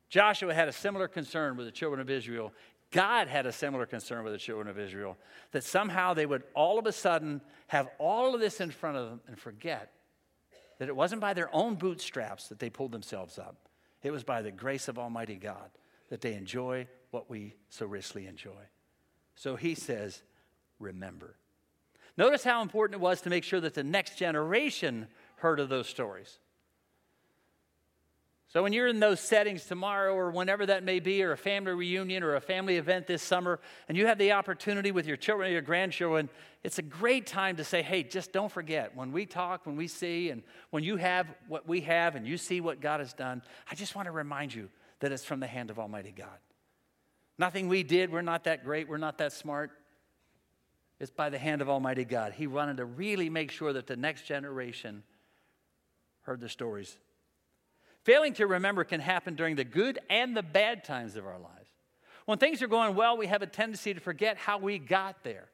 Joshua 0.09 0.55
had 0.55 0.69
a 0.69 0.73
similar 0.73 1.09
concern 1.09 1.57
with 1.57 1.67
the 1.67 1.73
children 1.73 2.01
of 2.01 2.09
Israel. 2.09 2.53
God 2.93 3.27
had 3.27 3.47
a 3.47 3.53
similar 3.53 3.87
concern 3.87 4.23
with 4.23 4.33
the 4.33 4.39
children 4.39 4.69
of 4.69 4.79
Israel 4.79 5.17
that 5.51 5.65
somehow 5.65 6.15
they 6.15 6.27
would 6.27 6.45
all 6.55 6.79
of 6.79 6.87
a 6.87 6.93
sudden 6.93 7.41
have 7.67 7.89
all 7.99 8.35
of 8.35 8.41
this 8.41 8.61
in 8.61 8.71
front 8.71 8.97
of 8.97 9.09
them 9.09 9.21
and 9.27 9.39
forget 9.39 9.91
that 10.83 10.89
it 10.89 10.97
wasn't 10.97 11.21
by 11.21 11.33
their 11.33 11.49
own 11.55 11.77
bootstraps 11.77 12.49
that 12.49 12.59
they 12.59 12.69
pulled 12.69 12.91
themselves 12.91 13.39
up, 13.39 13.55
it 14.03 14.11
was 14.11 14.25
by 14.25 14.43
the 14.43 14.51
grace 14.51 14.89
of 14.89 14.99
Almighty 14.99 15.37
God 15.37 15.71
that 16.09 16.21
they 16.21 16.35
enjoy 16.35 16.89
what 17.13 17.31
we 17.31 17.55
so 17.69 17.87
richly 17.87 18.27
enjoy. 18.27 18.51
So 19.37 19.55
he 19.55 19.77
says, 19.77 20.25
Remember. 20.81 21.37
Notice 22.17 22.43
how 22.43 22.63
important 22.63 22.97
it 22.97 23.01
was 23.01 23.21
to 23.21 23.31
make 23.31 23.45
sure 23.45 23.61
that 23.61 23.75
the 23.75 23.85
next 23.85 24.19
generation 24.19 25.07
heard 25.37 25.61
of 25.61 25.69
those 25.69 25.87
stories. 25.87 26.41
So, 28.53 28.63
when 28.63 28.75
you're 28.75 28.87
in 28.87 29.01
those 29.01 29.19
settings 29.19 29.65
tomorrow 29.65 30.15
or 30.15 30.31
whenever 30.31 30.67
that 30.67 30.85
may 30.85 31.01
be, 31.01 31.23
or 31.23 31.33
a 31.33 31.39
family 31.39 31.73
reunion 31.73 32.23
or 32.23 32.35
a 32.35 32.41
family 32.41 32.77
event 32.77 33.07
this 33.07 33.23
summer, 33.23 33.59
and 33.89 33.97
you 33.97 34.07
have 34.09 34.19
the 34.19 34.33
opportunity 34.33 34.91
with 34.91 35.07
your 35.07 35.17
children 35.17 35.49
or 35.49 35.53
your 35.53 35.63
grandchildren, 35.63 36.29
it's 36.63 36.79
a 36.79 36.83
great 36.83 37.27
time 37.27 37.57
to 37.57 37.65
say, 37.65 37.81
hey, 37.81 38.03
just 38.03 38.31
don't 38.31 38.53
forget 38.53 38.95
when 38.95 39.11
we 39.11 39.25
talk, 39.25 39.65
when 39.65 39.75
we 39.75 39.89
see, 39.89 40.29
and 40.29 40.43
when 40.69 40.85
you 40.85 40.99
have 40.99 41.29
what 41.49 41.67
we 41.67 41.81
have 41.81 42.15
and 42.15 42.27
you 42.27 42.37
see 42.37 42.61
what 42.61 42.83
God 42.83 43.01
has 43.01 43.15
done, 43.15 43.41
I 43.71 43.75
just 43.75 43.95
want 43.95 44.05
to 44.05 44.13
remind 44.13 44.55
you 44.55 44.69
that 45.01 45.13
it's 45.13 45.25
from 45.25 45.41
the 45.41 45.47
hand 45.47 45.71
of 45.71 45.79
Almighty 45.79 46.13
God. 46.15 46.39
Nothing 47.39 47.69
we 47.69 47.83
did, 47.83 48.13
we're 48.13 48.21
not 48.21 48.45
that 48.45 48.65
great, 48.65 48.87
we're 48.87 48.99
not 48.99 49.17
that 49.17 49.33
smart. 49.33 49.71
It's 51.01 51.11
by 51.11 51.31
the 51.31 51.39
hand 51.39 51.63
of 51.63 51.71
Almighty 51.71 52.05
God. 52.05 52.35
He 52.35 52.47
wanted 52.47 52.77
to 52.77 52.85
really 52.85 53.31
make 53.31 53.51
sure 53.51 53.73
that 53.73 53.87
the 53.87 53.97
next 53.97 54.27
generation 54.27 55.05
heard 56.25 56.41
the 56.43 56.51
stories 56.51 56.99
Failing 58.05 58.35
to 58.35 58.47
remember 58.47 58.85
can 58.85 59.01
happen 59.01 59.35
during 59.35 59.57
the 59.57 59.65
good 59.65 59.99
and 60.11 60.37
the 60.37 60.43
bad 60.43 60.85
times 60.85 61.17
of 61.17 61.27
our 61.27 61.39
lives. 61.39 61.71
When 62.25 62.39
things 62.39 62.63
are 62.63 62.69
going 62.69 62.95
well, 62.95 63.17
we 63.17 63.27
have 63.27 63.43
a 63.43 63.47
tendency 63.47 63.95
to 63.95 64.01
forget 64.01 64.37
how 64.37 64.59
we 64.59 64.79
got 64.79 65.23
there 65.23 65.49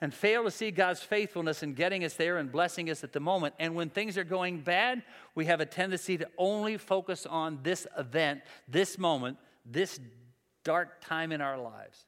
and 0.00 0.14
fail 0.14 0.44
to 0.44 0.50
see 0.50 0.70
God's 0.70 1.02
faithfulness 1.02 1.62
in 1.62 1.74
getting 1.74 2.04
us 2.04 2.14
there 2.14 2.38
and 2.38 2.50
blessing 2.50 2.88
us 2.88 3.04
at 3.04 3.12
the 3.12 3.20
moment. 3.20 3.54
And 3.58 3.74
when 3.74 3.90
things 3.90 4.16
are 4.16 4.24
going 4.24 4.60
bad, 4.60 5.02
we 5.34 5.44
have 5.46 5.60
a 5.60 5.66
tendency 5.66 6.16
to 6.18 6.28
only 6.38 6.78
focus 6.78 7.26
on 7.26 7.60
this 7.62 7.86
event, 7.98 8.40
this 8.66 8.98
moment, 8.98 9.36
this 9.66 10.00
dark 10.64 11.02
time 11.02 11.32
in 11.32 11.40
our 11.40 11.58
lives, 11.58 12.06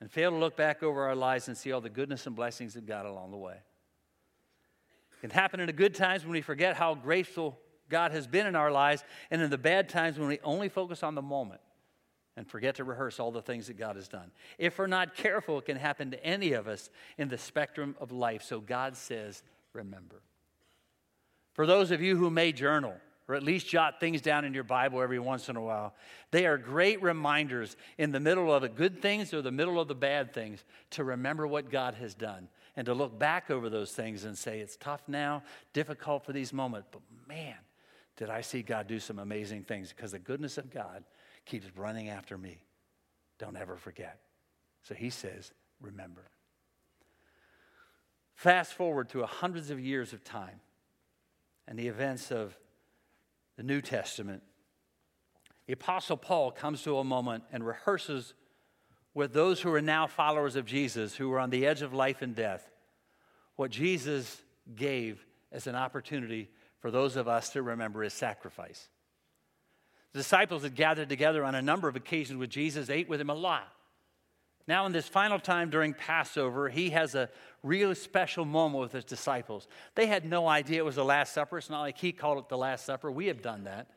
and 0.00 0.10
fail 0.10 0.30
to 0.30 0.36
look 0.36 0.56
back 0.56 0.82
over 0.82 1.04
our 1.04 1.16
lives 1.16 1.48
and 1.48 1.56
see 1.56 1.72
all 1.72 1.80
the 1.80 1.90
goodness 1.90 2.26
and 2.26 2.36
blessings 2.36 2.76
of 2.76 2.86
God 2.86 3.06
along 3.06 3.30
the 3.30 3.38
way. 3.38 3.56
It 5.12 5.20
can 5.20 5.30
happen 5.30 5.60
in 5.60 5.66
the 5.66 5.72
good 5.72 5.94
times 5.94 6.24
when 6.24 6.32
we 6.32 6.40
forget 6.42 6.76
how 6.76 6.94
grateful 6.94 7.58
God 7.90 8.12
has 8.12 8.26
been 8.26 8.46
in 8.46 8.56
our 8.56 8.70
lives, 8.70 9.04
and 9.30 9.42
in 9.42 9.50
the 9.50 9.58
bad 9.58 9.88
times 9.88 10.18
when 10.18 10.28
we 10.28 10.38
only 10.42 10.70
focus 10.70 11.02
on 11.02 11.14
the 11.14 11.22
moment 11.22 11.60
and 12.36 12.48
forget 12.48 12.76
to 12.76 12.84
rehearse 12.84 13.20
all 13.20 13.30
the 13.30 13.42
things 13.42 13.66
that 13.66 13.76
God 13.76 13.96
has 13.96 14.08
done. 14.08 14.30
If 14.56 14.78
we're 14.78 14.86
not 14.86 15.14
careful, 15.14 15.58
it 15.58 15.66
can 15.66 15.76
happen 15.76 16.12
to 16.12 16.24
any 16.24 16.52
of 16.52 16.68
us 16.68 16.88
in 17.18 17.28
the 17.28 17.36
spectrum 17.36 17.96
of 18.00 18.12
life. 18.12 18.42
So 18.42 18.60
God 18.60 18.96
says, 18.96 19.42
remember. 19.74 20.22
For 21.52 21.66
those 21.66 21.90
of 21.90 22.00
you 22.00 22.16
who 22.16 22.30
may 22.30 22.52
journal, 22.52 22.94
or 23.30 23.36
at 23.36 23.44
least 23.44 23.68
jot 23.68 24.00
things 24.00 24.20
down 24.20 24.44
in 24.44 24.54
your 24.54 24.64
Bible 24.64 25.00
every 25.00 25.20
once 25.20 25.48
in 25.48 25.54
a 25.54 25.60
while. 25.60 25.94
They 26.32 26.46
are 26.46 26.58
great 26.58 27.00
reminders 27.00 27.76
in 27.96 28.10
the 28.10 28.18
middle 28.18 28.52
of 28.52 28.62
the 28.62 28.68
good 28.68 29.00
things 29.00 29.32
or 29.32 29.40
the 29.40 29.52
middle 29.52 29.78
of 29.80 29.86
the 29.86 29.94
bad 29.94 30.34
things 30.34 30.64
to 30.90 31.04
remember 31.04 31.46
what 31.46 31.70
God 31.70 31.94
has 31.94 32.12
done 32.12 32.48
and 32.74 32.86
to 32.86 32.94
look 32.94 33.16
back 33.20 33.48
over 33.48 33.70
those 33.70 33.92
things 33.92 34.24
and 34.24 34.36
say, 34.36 34.58
it's 34.58 34.76
tough 34.76 35.02
now, 35.06 35.44
difficult 35.72 36.24
for 36.24 36.32
these 36.32 36.52
moments, 36.52 36.88
but 36.90 37.02
man, 37.28 37.54
did 38.20 38.28
I 38.28 38.42
see 38.42 38.60
God 38.60 38.86
do 38.86 39.00
some 39.00 39.18
amazing 39.18 39.62
things 39.62 39.94
because 39.96 40.12
the 40.12 40.18
goodness 40.18 40.58
of 40.58 40.70
God 40.70 41.04
keeps 41.46 41.64
running 41.74 42.10
after 42.10 42.36
me. 42.36 42.62
Don't 43.38 43.56
ever 43.56 43.78
forget. 43.78 44.20
So 44.82 44.94
he 44.94 45.08
says, 45.08 45.52
remember. 45.80 46.26
Fast 48.34 48.74
forward 48.74 49.08
to 49.08 49.24
hundreds 49.24 49.70
of 49.70 49.80
years 49.80 50.12
of 50.12 50.22
time 50.22 50.60
and 51.66 51.78
the 51.78 51.88
events 51.88 52.30
of 52.30 52.54
the 53.56 53.62
New 53.62 53.80
Testament. 53.80 54.42
The 55.66 55.72
Apostle 55.72 56.18
Paul 56.18 56.50
comes 56.50 56.82
to 56.82 56.98
a 56.98 57.04
moment 57.04 57.44
and 57.50 57.64
rehearses 57.64 58.34
with 59.14 59.32
those 59.32 59.62
who 59.62 59.72
are 59.72 59.80
now 59.80 60.06
followers 60.06 60.56
of 60.56 60.66
Jesus, 60.66 61.16
who 61.16 61.32
are 61.32 61.40
on 61.40 61.48
the 61.48 61.66
edge 61.66 61.80
of 61.80 61.94
life 61.94 62.20
and 62.20 62.34
death, 62.34 62.70
what 63.56 63.70
Jesus 63.70 64.42
gave 64.76 65.24
as 65.50 65.66
an 65.66 65.74
opportunity 65.74 66.50
for 66.80 66.90
those 66.90 67.16
of 67.16 67.28
us 67.28 67.50
to 67.50 67.62
remember 67.62 68.02
his 68.02 68.14
sacrifice. 68.14 68.88
The 70.12 70.18
disciples 70.18 70.62
had 70.62 70.74
gathered 70.74 71.08
together 71.08 71.44
on 71.44 71.54
a 71.54 71.62
number 71.62 71.88
of 71.88 71.96
occasions 71.96 72.38
with 72.38 72.50
Jesus, 72.50 72.90
ate 72.90 73.08
with 73.08 73.20
him 73.20 73.30
a 73.30 73.34
lot. 73.34 73.68
Now, 74.66 74.86
in 74.86 74.92
this 74.92 75.08
final 75.08 75.38
time 75.38 75.70
during 75.70 75.94
Passover, 75.94 76.68
he 76.68 76.90
has 76.90 77.14
a 77.14 77.28
real 77.62 77.94
special 77.94 78.44
moment 78.44 78.82
with 78.82 78.92
his 78.92 79.04
disciples. 79.04 79.66
They 79.94 80.06
had 80.06 80.24
no 80.24 80.46
idea 80.46 80.78
it 80.78 80.84
was 80.84 80.96
the 80.96 81.04
Last 81.04 81.32
Supper. 81.32 81.58
It's 81.58 81.70
not 81.70 81.80
like 81.80 81.98
he 81.98 82.12
called 82.12 82.38
it 82.38 82.48
the 82.48 82.58
Last 82.58 82.84
Supper. 82.84 83.10
We 83.10 83.26
have 83.26 83.42
done 83.42 83.64
that. 83.64 83.88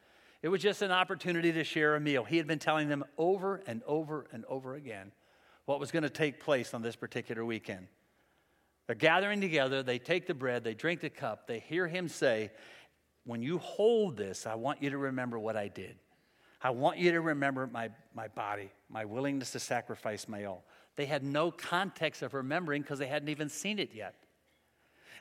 It 0.42 0.50
was 0.50 0.62
just 0.62 0.82
an 0.82 0.92
opportunity 0.92 1.52
to 1.54 1.64
share 1.64 1.96
a 1.96 2.00
meal. 2.00 2.24
He 2.24 2.38
had 2.38 2.48
been 2.48 2.60
telling 2.60 2.90
them 2.90 3.04
over 3.18 3.62
and 3.68 3.82
over 3.86 4.26
and 4.32 4.46
over 4.46 4.76
again 4.76 5.12
what 5.66 5.80
was 5.80 5.92
going 5.92 6.04
to 6.04 6.10
take 6.10 6.40
place 6.40 6.74
on 6.74 6.82
this 6.82 6.96
particular 6.96 7.46
weekend. 7.46 7.88
They're 8.88 8.96
gathering 8.96 9.40
together, 9.42 9.82
they 9.82 10.00
take 10.00 10.28
the 10.28 10.34
bread, 10.34 10.64
they 10.64 10.74
drink 10.74 11.02
the 11.02 11.10
cup, 11.10 11.48
they 11.48 11.60
hear 11.60 11.88
him 11.88 12.08
say, 12.08 12.52
When 13.26 13.42
you 13.42 13.58
hold 13.60 14.18
this, 14.18 14.46
I 14.46 14.56
want 14.56 14.84
you 14.84 14.90
to 14.90 14.98
remember 14.98 15.40
what 15.40 15.56
I 15.56 15.70
did. 15.70 15.96
I 16.62 16.70
want 16.70 16.98
you 16.98 17.12
to 17.12 17.22
remember 17.22 17.68
my, 17.68 17.90
my 18.14 18.30
body, 18.30 18.72
my 18.90 19.04
willingness 19.04 19.52
to 19.52 19.60
sacrifice 19.60 20.28
my 20.28 20.46
all. 20.46 20.64
They 20.96 21.06
had 21.06 21.24
no 21.24 21.52
context 21.52 22.22
of 22.22 22.34
remembering 22.34 22.82
because 22.82 23.00
they 23.00 23.08
hadn't 23.08 23.30
even 23.30 23.50
seen 23.50 23.80
it 23.80 23.92
yet. 23.94 24.16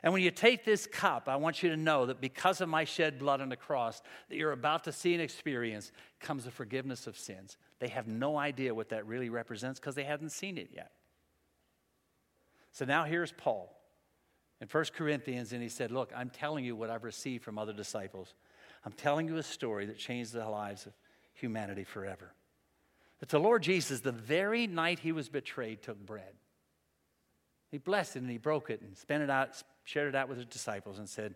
And 0.03 0.11
when 0.11 0.21
you 0.21 0.31
take 0.31 0.65
this 0.65 0.85
cup, 0.85 1.29
I 1.29 1.37
want 1.37 1.63
you 1.63 1.69
to 1.69 1.77
know 1.77 2.05
that 2.07 2.19
because 2.19 2.59
of 2.59 2.67
my 2.67 2.83
shed 2.83 3.19
blood 3.19 3.39
on 3.39 3.47
the 3.47 3.55
cross, 3.55 4.01
that 4.29 4.35
you're 4.35 4.51
about 4.51 4.83
to 4.83 4.91
see 4.91 5.13
and 5.13 5.21
experience 5.21 5.91
comes 6.19 6.43
the 6.43 6.51
forgiveness 6.51 7.07
of 7.07 7.17
sins. 7.17 7.57
They 7.79 7.87
have 7.87 8.07
no 8.07 8.37
idea 8.37 8.75
what 8.75 8.89
that 8.89 9.07
really 9.07 9.29
represents 9.29 9.79
because 9.79 9.95
they 9.95 10.03
hadn't 10.03 10.31
seen 10.31 10.57
it 10.57 10.69
yet. 10.73 10.91
So 12.73 12.85
now 12.85 13.03
here's 13.03 13.31
Paul 13.31 13.71
in 14.59 14.67
1 14.67 14.85
Corinthians, 14.95 15.53
and 15.53 15.61
he 15.61 15.69
said, 15.69 15.91
Look, 15.91 16.11
I'm 16.15 16.29
telling 16.29 16.65
you 16.65 16.75
what 16.75 16.89
I've 16.89 17.03
received 17.03 17.43
from 17.43 17.57
other 17.57 17.71
disciples. 17.71 18.33
I'm 18.83 18.91
telling 18.91 19.27
you 19.27 19.37
a 19.37 19.43
story 19.43 19.85
that 19.85 19.97
changed 19.97 20.33
the 20.33 20.47
lives 20.49 20.85
of 20.87 20.93
humanity 21.33 21.83
forever. 21.83 22.33
That 23.19 23.29
the 23.29 23.39
Lord 23.39 23.63
Jesus, 23.63 24.01
the 24.01 24.11
very 24.11 24.67
night 24.67 24.99
he 24.99 25.11
was 25.11 25.29
betrayed, 25.29 25.81
took 25.81 26.03
bread. 26.03 26.33
He 27.71 27.77
blessed 27.77 28.17
it 28.17 28.23
and 28.23 28.29
he 28.29 28.37
broke 28.37 28.69
it 28.69 28.81
and 28.81 28.97
spent 28.97 29.23
it 29.23 29.29
out, 29.29 29.61
shared 29.83 30.09
it 30.09 30.15
out 30.15 30.27
with 30.27 30.37
his 30.37 30.47
disciples 30.47 30.99
and 30.99 31.07
said, 31.07 31.35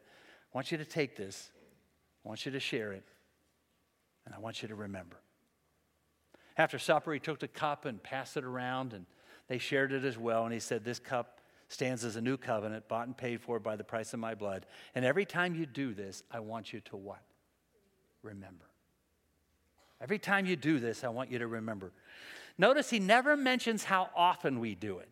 I 0.53 0.57
want 0.57 0.71
you 0.71 0.77
to 0.77 0.85
take 0.85 1.15
this, 1.15 1.51
I 2.25 2.27
want 2.27 2.45
you 2.45 2.51
to 2.51 2.59
share 2.59 2.93
it, 2.93 3.05
and 4.25 4.33
I 4.35 4.39
want 4.39 4.61
you 4.61 4.67
to 4.67 4.75
remember. 4.75 5.17
After 6.57 6.79
supper, 6.79 7.13
he 7.13 7.19
took 7.19 7.39
the 7.39 7.47
cup 7.47 7.85
and 7.85 8.01
passed 8.01 8.37
it 8.37 8.43
around 8.43 8.93
and 8.93 9.05
they 9.47 9.57
shared 9.57 9.91
it 9.91 10.03
as 10.03 10.17
well. 10.17 10.43
And 10.43 10.53
he 10.53 10.59
said, 10.59 10.83
This 10.83 10.99
cup 10.99 11.39
stands 11.69 12.03
as 12.05 12.15
a 12.15 12.21
new 12.21 12.37
covenant, 12.37 12.87
bought 12.87 13.07
and 13.07 13.17
paid 13.17 13.41
for 13.41 13.59
by 13.59 13.75
the 13.75 13.83
price 13.83 14.13
of 14.13 14.19
my 14.19 14.35
blood. 14.35 14.65
And 14.95 15.03
every 15.03 15.25
time 15.25 15.55
you 15.55 15.65
do 15.65 15.93
this, 15.93 16.23
I 16.31 16.39
want 16.39 16.73
you 16.73 16.79
to 16.81 16.97
what? 16.97 17.21
Remember. 18.23 18.65
Every 19.99 20.19
time 20.19 20.45
you 20.45 20.55
do 20.55 20.79
this, 20.79 21.03
I 21.03 21.09
want 21.09 21.31
you 21.31 21.39
to 21.39 21.47
remember. 21.47 21.91
Notice 22.57 22.89
he 22.89 22.99
never 22.99 23.35
mentions 23.35 23.83
how 23.83 24.09
often 24.15 24.59
we 24.59 24.75
do 24.75 24.99
it. 24.99 25.09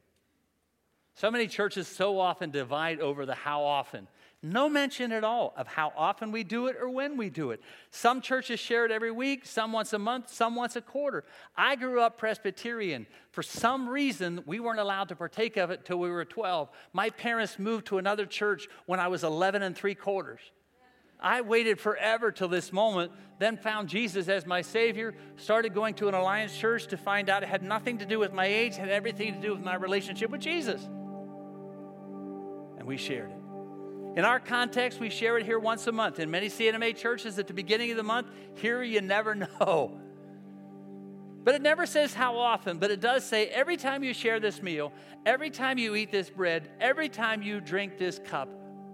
So 1.15 1.31
many 1.31 1.47
churches 1.47 1.87
so 1.87 2.19
often 2.19 2.51
divide 2.51 2.99
over 2.99 3.25
the 3.25 3.35
how 3.35 3.63
often. 3.63 4.07
No 4.45 4.69
mention 4.69 5.11
at 5.11 5.23
all 5.23 5.55
of 5.57 5.65
how 5.65 5.91
often 5.97 6.31
we 6.31 6.43
do 6.43 6.67
it 6.67 6.75
or 6.79 6.87
when 6.87 7.17
we 7.17 7.31
do 7.31 7.49
it. 7.49 7.61
Some 7.89 8.21
churches 8.21 8.59
share 8.59 8.85
it 8.85 8.91
every 8.91 9.09
week, 9.09 9.43
some 9.43 9.71
once 9.71 9.91
a 9.91 9.97
month, 9.97 10.31
some 10.31 10.53
once 10.53 10.75
a 10.75 10.81
quarter. 10.81 11.23
I 11.57 11.75
grew 11.75 11.99
up 11.99 12.19
Presbyterian. 12.19 13.07
For 13.31 13.41
some 13.41 13.89
reason, 13.89 14.43
we 14.45 14.59
weren't 14.59 14.79
allowed 14.79 15.09
to 15.09 15.15
partake 15.15 15.57
of 15.57 15.71
it 15.71 15.83
till 15.83 15.97
we 15.97 16.11
were 16.11 16.25
12. 16.25 16.69
My 16.93 17.09
parents 17.09 17.57
moved 17.57 17.87
to 17.87 17.97
another 17.97 18.27
church 18.27 18.67
when 18.85 18.99
I 18.99 19.07
was 19.07 19.23
11 19.23 19.63
and 19.63 19.75
three 19.75 19.95
quarters. 19.95 20.41
I 21.19 21.41
waited 21.41 21.79
forever 21.79 22.31
till 22.31 22.47
this 22.47 22.71
moment, 22.71 23.13
then 23.39 23.57
found 23.57 23.89
Jesus 23.89 24.29
as 24.29 24.45
my 24.45 24.61
Savior, 24.61 25.15
started 25.37 25.73
going 25.73 25.95
to 25.95 26.07
an 26.07 26.13
Alliance 26.13 26.55
church 26.55 26.85
to 26.87 26.97
find 26.97 27.31
out 27.31 27.41
it 27.41 27.49
had 27.49 27.63
nothing 27.63 27.97
to 27.97 28.05
do 28.05 28.19
with 28.19 28.31
my 28.31 28.45
age, 28.45 28.75
had 28.75 28.89
everything 28.89 29.33
to 29.33 29.41
do 29.41 29.55
with 29.55 29.63
my 29.63 29.73
relationship 29.73 30.29
with 30.29 30.41
Jesus. 30.41 30.83
And 32.77 32.85
we 32.85 32.97
shared 32.97 33.31
it. 33.31 33.44
In 34.15 34.23
our 34.23 34.39
context, 34.39 34.99
we 34.99 35.09
share 35.09 35.37
it 35.37 35.45
here 35.45 35.59
once 35.59 35.87
a 35.87 35.91
month. 35.91 36.19
In 36.19 36.31
many 36.31 36.47
C&MA 36.47 36.93
churches, 36.93 37.37
at 37.37 37.47
the 37.47 37.53
beginning 37.53 37.91
of 37.91 37.97
the 37.97 38.03
month, 38.03 38.27
here 38.55 38.81
you 38.81 39.01
never 39.01 39.35
know. 39.61 39.99
But 41.43 41.53
it 41.53 41.61
never 41.61 41.85
says 41.85 42.13
how 42.13 42.37
often, 42.37 42.79
but 42.79 42.89
it 42.89 42.99
does 42.99 43.23
say 43.23 43.47
every 43.47 43.77
time 43.77 44.03
you 44.03 44.13
share 44.13 44.39
this 44.39 44.63
meal, 44.63 44.91
every 45.25 45.51
time 45.51 45.77
you 45.77 45.95
eat 45.95 46.11
this 46.11 46.29
bread, 46.29 46.71
every 46.79 47.07
time 47.07 47.43
you 47.43 47.61
drink 47.61 47.99
this 47.99 48.19
cup, 48.19 48.49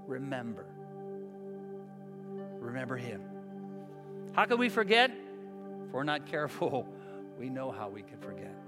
remember. 0.06 0.66
Remember 2.60 2.98
Him. 2.98 3.22
How 4.34 4.46
can 4.46 4.58
we 4.58 4.68
forget? 4.68 5.12
If 5.12 5.94
we're 5.94 6.04
not 6.04 6.26
careful, 6.26 6.88
we 7.40 7.50
know 7.50 7.72
how 7.72 7.88
we 7.88 8.02
can 8.02 8.18
forget. 8.18 8.61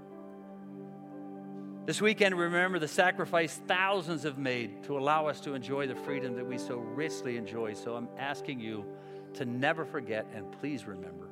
This 1.86 2.00
weekend, 2.00 2.38
remember 2.38 2.78
the 2.78 2.88
sacrifice 2.88 3.60
thousands 3.68 4.22
have 4.22 4.38
made 4.38 4.84
to 4.84 4.96
allow 4.96 5.26
us 5.26 5.38
to 5.40 5.52
enjoy 5.52 5.86
the 5.86 5.94
freedom 5.94 6.34
that 6.36 6.46
we 6.46 6.56
so 6.56 6.76
richly 6.78 7.36
enjoy. 7.36 7.74
So 7.74 7.94
I'm 7.94 8.08
asking 8.18 8.58
you 8.58 8.86
to 9.34 9.44
never 9.44 9.84
forget 9.84 10.26
and 10.34 10.50
please 10.60 10.86
remember. 10.86 11.28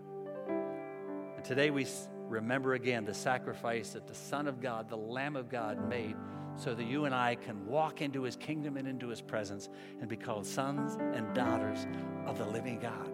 And 1.37 1.43
today 1.43 1.71
we 1.71 1.87
remember 2.29 2.75
again 2.75 3.07
the 3.07 3.15
sacrifice 3.15 3.95
that 3.95 4.07
the 4.07 4.15
Son 4.15 4.47
of 4.47 4.61
God, 4.61 4.91
the 4.91 4.97
Lamb 4.97 5.37
of 5.37 5.49
God, 5.49 5.89
made 5.89 6.17
so 6.57 6.75
that 6.75 6.85
you 6.85 7.07
and 7.07 7.15
I 7.15 7.37
can 7.37 7.65
walk 7.65 8.03
into 8.03 8.23
his 8.23 8.37
kingdom 8.37 8.77
and 8.77 8.87
into 8.87 9.09
his 9.09 9.23
presence 9.23 9.71
and 10.01 10.09
be 10.09 10.17
called 10.19 10.45
sons 10.45 10.99
and 11.15 11.35
daughters 11.35 11.87
of 12.27 12.37
the 12.37 12.45
living 12.45 12.79
God. 12.79 13.11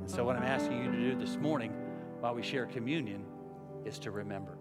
And 0.00 0.10
so, 0.10 0.24
what 0.24 0.34
I'm 0.34 0.44
asking 0.44 0.82
you 0.82 0.90
to 0.90 0.96
do 0.96 1.14
this 1.14 1.36
morning 1.36 1.74
while 2.20 2.34
we 2.34 2.42
share 2.42 2.64
communion 2.64 3.22
is 3.84 3.98
to 3.98 4.10
remember. 4.10 4.56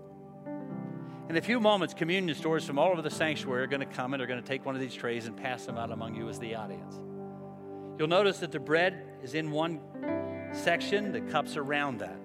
In 1.30 1.38
a 1.38 1.42
few 1.42 1.60
moments, 1.60 1.94
communion 1.94 2.36
stores 2.36 2.66
from 2.66 2.78
all 2.78 2.92
over 2.92 3.02
the 3.02 3.10
sanctuary 3.10 3.64
are 3.64 3.68
going 3.68 3.80
to 3.80 3.86
come 3.86 4.14
and 4.14 4.22
are 4.22 4.28
going 4.28 4.42
to 4.42 4.48
take 4.48 4.66
one 4.66 4.76
of 4.76 4.82
these 4.82 4.94
trays 4.94 5.28
and 5.28 5.38
pass 5.38 5.66
them 5.66 5.78
out 5.78 5.92
among 5.92 6.16
you 6.16 6.28
as 6.28 6.40
the 6.40 6.56
audience. 6.56 7.00
You'll 7.98 8.10
notice 8.10 8.40
that 8.40 8.52
the 8.52 8.60
bread 8.60 9.04
is 9.24 9.34
in 9.34 9.52
one 9.52 9.80
section, 10.52 11.12
the 11.12 11.22
cups 11.22 11.56
around 11.56 12.00
that. 12.00 12.18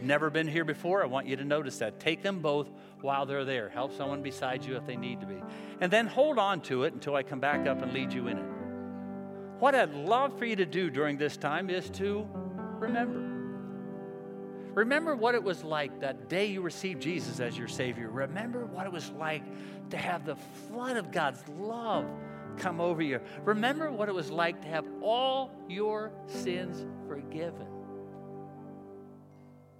Never 0.00 0.30
been 0.30 0.46
here 0.46 0.64
before? 0.64 1.02
I 1.02 1.06
want 1.06 1.26
you 1.26 1.36
to 1.36 1.44
notice 1.44 1.78
that. 1.78 1.98
Take 1.98 2.22
them 2.22 2.38
both 2.38 2.70
while 3.00 3.26
they're 3.26 3.44
there. 3.44 3.68
Help 3.68 3.92
someone 3.96 4.22
beside 4.22 4.64
you 4.64 4.76
if 4.76 4.86
they 4.86 4.96
need 4.96 5.20
to 5.20 5.26
be. 5.26 5.42
And 5.80 5.92
then 5.92 6.06
hold 6.06 6.38
on 6.38 6.60
to 6.62 6.84
it 6.84 6.94
until 6.94 7.16
I 7.16 7.22
come 7.22 7.40
back 7.40 7.66
up 7.66 7.82
and 7.82 7.92
lead 7.92 8.12
you 8.12 8.28
in 8.28 8.38
it. 8.38 8.44
What 9.58 9.74
I'd 9.74 9.92
love 9.92 10.38
for 10.38 10.44
you 10.44 10.54
to 10.56 10.66
do 10.66 10.88
during 10.88 11.18
this 11.18 11.36
time 11.36 11.68
is 11.68 11.90
to 11.90 12.26
remember. 12.78 13.27
Remember 14.74 15.16
what 15.16 15.34
it 15.34 15.42
was 15.42 15.64
like 15.64 16.00
that 16.00 16.28
day 16.28 16.46
you 16.46 16.60
received 16.60 17.02
Jesus 17.02 17.40
as 17.40 17.56
your 17.56 17.68
Savior. 17.68 18.10
Remember 18.10 18.66
what 18.66 18.86
it 18.86 18.92
was 18.92 19.10
like 19.10 19.42
to 19.90 19.96
have 19.96 20.24
the 20.24 20.36
flood 20.36 20.96
of 20.96 21.10
God's 21.10 21.42
love 21.48 22.06
come 22.56 22.80
over 22.80 23.02
you. 23.02 23.20
Remember 23.44 23.90
what 23.90 24.08
it 24.08 24.14
was 24.14 24.30
like 24.30 24.60
to 24.62 24.68
have 24.68 24.84
all 25.00 25.50
your 25.68 26.12
sins 26.26 26.84
forgiven. 27.06 27.66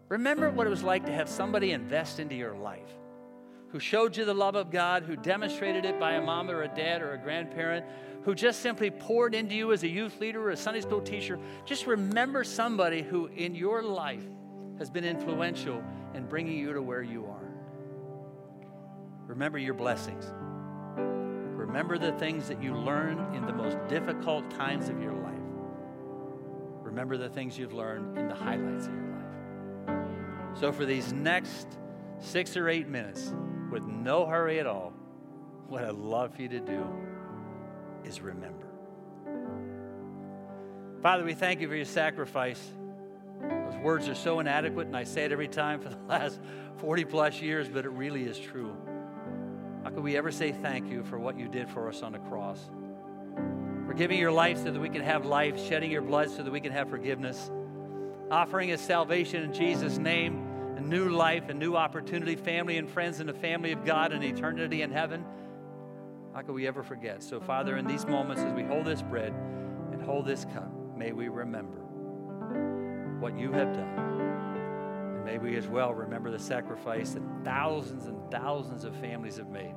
Remember 0.09 0.51
what 0.51 0.67
it 0.67 0.71
was 0.71 0.83
like 0.83 1.05
to 1.07 1.13
have 1.13 1.29
somebody 1.29 1.73
invest 1.73 2.19
into 2.19 2.35
your 2.35 2.55
life 2.57 2.89
who 3.71 3.79
showed 3.79 4.17
you 4.17 4.25
the 4.25 4.35
love 4.35 4.55
of 4.55 4.71
God, 4.71 5.03
who 5.03 5.15
demonstrated 5.17 5.85
it 5.85 6.01
by 6.01 6.13
a 6.13 6.23
mom 6.23 6.51
or 6.51 6.63
a 6.63 6.69
dad 6.69 7.03
or 7.03 7.13
a 7.13 7.19
grandparent, 7.19 7.85
who 8.25 8.35
just 8.35 8.61
simply 8.61 8.91
poured 8.91 9.35
into 9.35 9.55
you 9.55 9.73
as 9.73 9.83
a 9.83 9.89
youth 9.89 10.19
leader 10.21 10.43
or 10.43 10.51
a 10.51 10.57
Sunday 10.57 10.81
school 10.81 11.01
teacher. 11.01 11.39
Just 11.65 11.87
remember 11.87 12.45
somebody 12.45 13.03
who 13.03 13.27
in 13.27 13.55
your 13.55 13.83
life 13.83 14.25
has 14.79 14.91
been 14.91 15.05
influential 15.05 15.83
in 16.15 16.27
bringing 16.27 16.59
you 16.59 16.73
to 16.73 16.83
where 16.83 17.03
you 17.03 17.27
are. 17.27 17.49
Remember 19.27 19.59
your 19.59 19.75
blessings. 19.75 20.33
Remember 20.97 21.99
the 21.99 22.13
things 22.13 22.49
that 22.49 22.63
you 22.63 22.75
learned 22.75 23.37
in 23.37 23.45
the 23.45 23.53
most 23.53 23.77
difficult 23.89 24.51
times 24.53 24.89
of 24.89 25.03
your 25.03 25.13
life. 25.13 25.35
Remember 26.83 27.17
the 27.17 27.29
things 27.29 27.59
you've 27.59 27.75
learned 27.75 28.17
in 28.17 28.29
the 28.29 28.35
highlights 28.35 28.87
of 28.87 28.95
your 28.95 29.03
life. 29.03 30.59
So, 30.59 30.73
for 30.73 30.87
these 30.87 31.13
next 31.13 31.67
six 32.21 32.57
or 32.57 32.69
eight 32.69 32.89
minutes, 32.89 33.33
with 33.71 33.85
no 33.85 34.27
hurry 34.27 34.59
at 34.61 34.67
all, 34.67 34.93
what 35.69 35.85
I'd 35.85 35.95
love 35.95 36.35
for 36.35 36.43
you 36.43 36.49
to 36.49 36.61
do 36.61 36.85
is 38.05 38.21
remember. 38.21 38.67
Father, 41.03 41.25
we 41.25 41.35
thank 41.35 41.61
you 41.61 41.69
for 41.69 41.77
your 41.77 41.85
sacrifice. 41.85 42.73
Those 43.41 43.77
words 43.83 44.09
are 44.09 44.15
so 44.15 44.41
inadequate, 44.41 44.87
and 44.87 44.97
I 44.97 45.05
say 45.05 45.25
it 45.25 45.33
every 45.33 45.49
time 45.49 45.81
for 45.81 45.89
the 45.89 45.99
last 46.09 46.41
40 46.79 47.05
plus 47.05 47.41
years, 47.41 47.69
but 47.69 47.85
it 47.85 47.91
really 47.91 48.25
is 48.25 48.39
true. 48.39 48.77
How 49.85 49.91
could 49.91 50.03
we 50.03 50.17
ever 50.17 50.31
say 50.31 50.53
thank 50.53 50.91
you 50.91 51.05
for 51.05 51.19
what 51.19 51.39
you 51.39 51.49
did 51.49 51.69
for 51.69 51.89
us 51.89 52.03
on 52.03 52.13
the 52.13 52.19
cross? 52.19 52.61
For 53.87 53.95
giving 53.95 54.19
your 54.19 54.33
life 54.33 54.59
so 54.59 54.71
that 54.71 54.81
we 54.81 54.89
can 54.89 55.03
have 55.03 55.25
life, 55.25 55.59
shedding 55.67 55.91
your 55.91 56.03
blood 56.03 56.31
so 56.31 56.43
that 56.43 56.51
we 56.51 56.61
can 56.61 56.73
have 56.73 56.91
forgiveness, 56.91 57.51
offering 58.31 58.73
us 58.73 58.81
salvation 58.81 59.43
in 59.43 59.55
Jesus' 59.55 59.97
name, 59.97 60.47
a 60.77 60.81
new 60.81 61.09
life, 61.09 61.49
a 61.49 61.55
new 61.55 61.75
opportunity, 61.75 62.37
family 62.37 62.77
and 62.77 62.91
friends 62.91 63.21
in 63.21 63.27
the 63.27 63.33
family 63.33 63.73
of 63.73 63.85
God, 63.85 64.13
and 64.13 64.23
eternity 64.23 64.83
in 64.83 64.91
heaven. 64.91 65.25
How 66.35 66.43
could 66.43 66.55
we 66.55 66.67
ever 66.67 66.83
forget? 66.83 67.23
So, 67.23 67.41
Father, 67.41 67.77
in 67.77 67.87
these 67.87 68.07
moments 68.07 68.43
as 68.43 68.53
we 68.53 68.63
hold 68.63 68.85
this 68.85 69.03
bread 69.03 69.33
and 69.93 70.03
hold 70.03 70.27
this 70.27 70.45
cup, 70.45 70.71
may 70.97 71.13
we 71.13 71.29
remember 71.29 71.88
what 73.21 73.39
you 73.39 73.53
have 73.53 73.73
done. 73.73 73.99
And 73.99 75.25
may 75.25 75.39
we 75.39 75.57
as 75.57 75.67
well 75.67 75.93
remember 75.93 76.31
the 76.31 76.39
sacrifice 76.39 77.11
that 77.11 77.23
thousands 77.45 78.07
and 78.07 78.31
thousands 78.31 78.85
of 78.85 78.95
families 78.97 79.37
have 79.37 79.49
made 79.49 79.75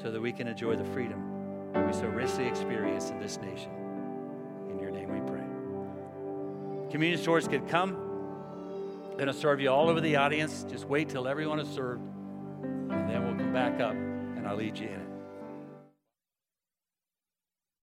so 0.00 0.10
that 0.10 0.20
we 0.20 0.32
can 0.32 0.46
enjoy 0.46 0.76
the 0.76 0.84
freedom 0.84 1.70
that 1.72 1.86
we 1.86 1.92
so 1.92 2.06
richly 2.06 2.46
experience 2.46 3.10
in 3.10 3.18
this 3.18 3.38
nation. 3.38 3.70
In 4.70 4.78
your 4.78 4.90
name 4.90 5.12
we 5.12 5.20
pray. 5.30 5.44
Communion 6.90 7.20
stores 7.20 7.48
could 7.48 7.68
come. 7.68 7.94
Going 9.16 9.26
to 9.26 9.34
serve 9.34 9.60
you 9.60 9.70
all 9.70 9.88
over 9.88 10.00
the 10.00 10.16
audience. 10.16 10.64
Just 10.68 10.86
wait 10.86 11.08
till 11.08 11.28
everyone 11.28 11.60
is 11.60 11.68
served, 11.68 12.02
and 12.62 13.08
then 13.08 13.24
we'll 13.24 13.36
come 13.36 13.52
back 13.52 13.80
up 13.80 13.92
and 13.94 14.46
I'll 14.46 14.56
lead 14.56 14.78
you 14.78 14.88
in 14.88 15.00
it. 15.00 15.13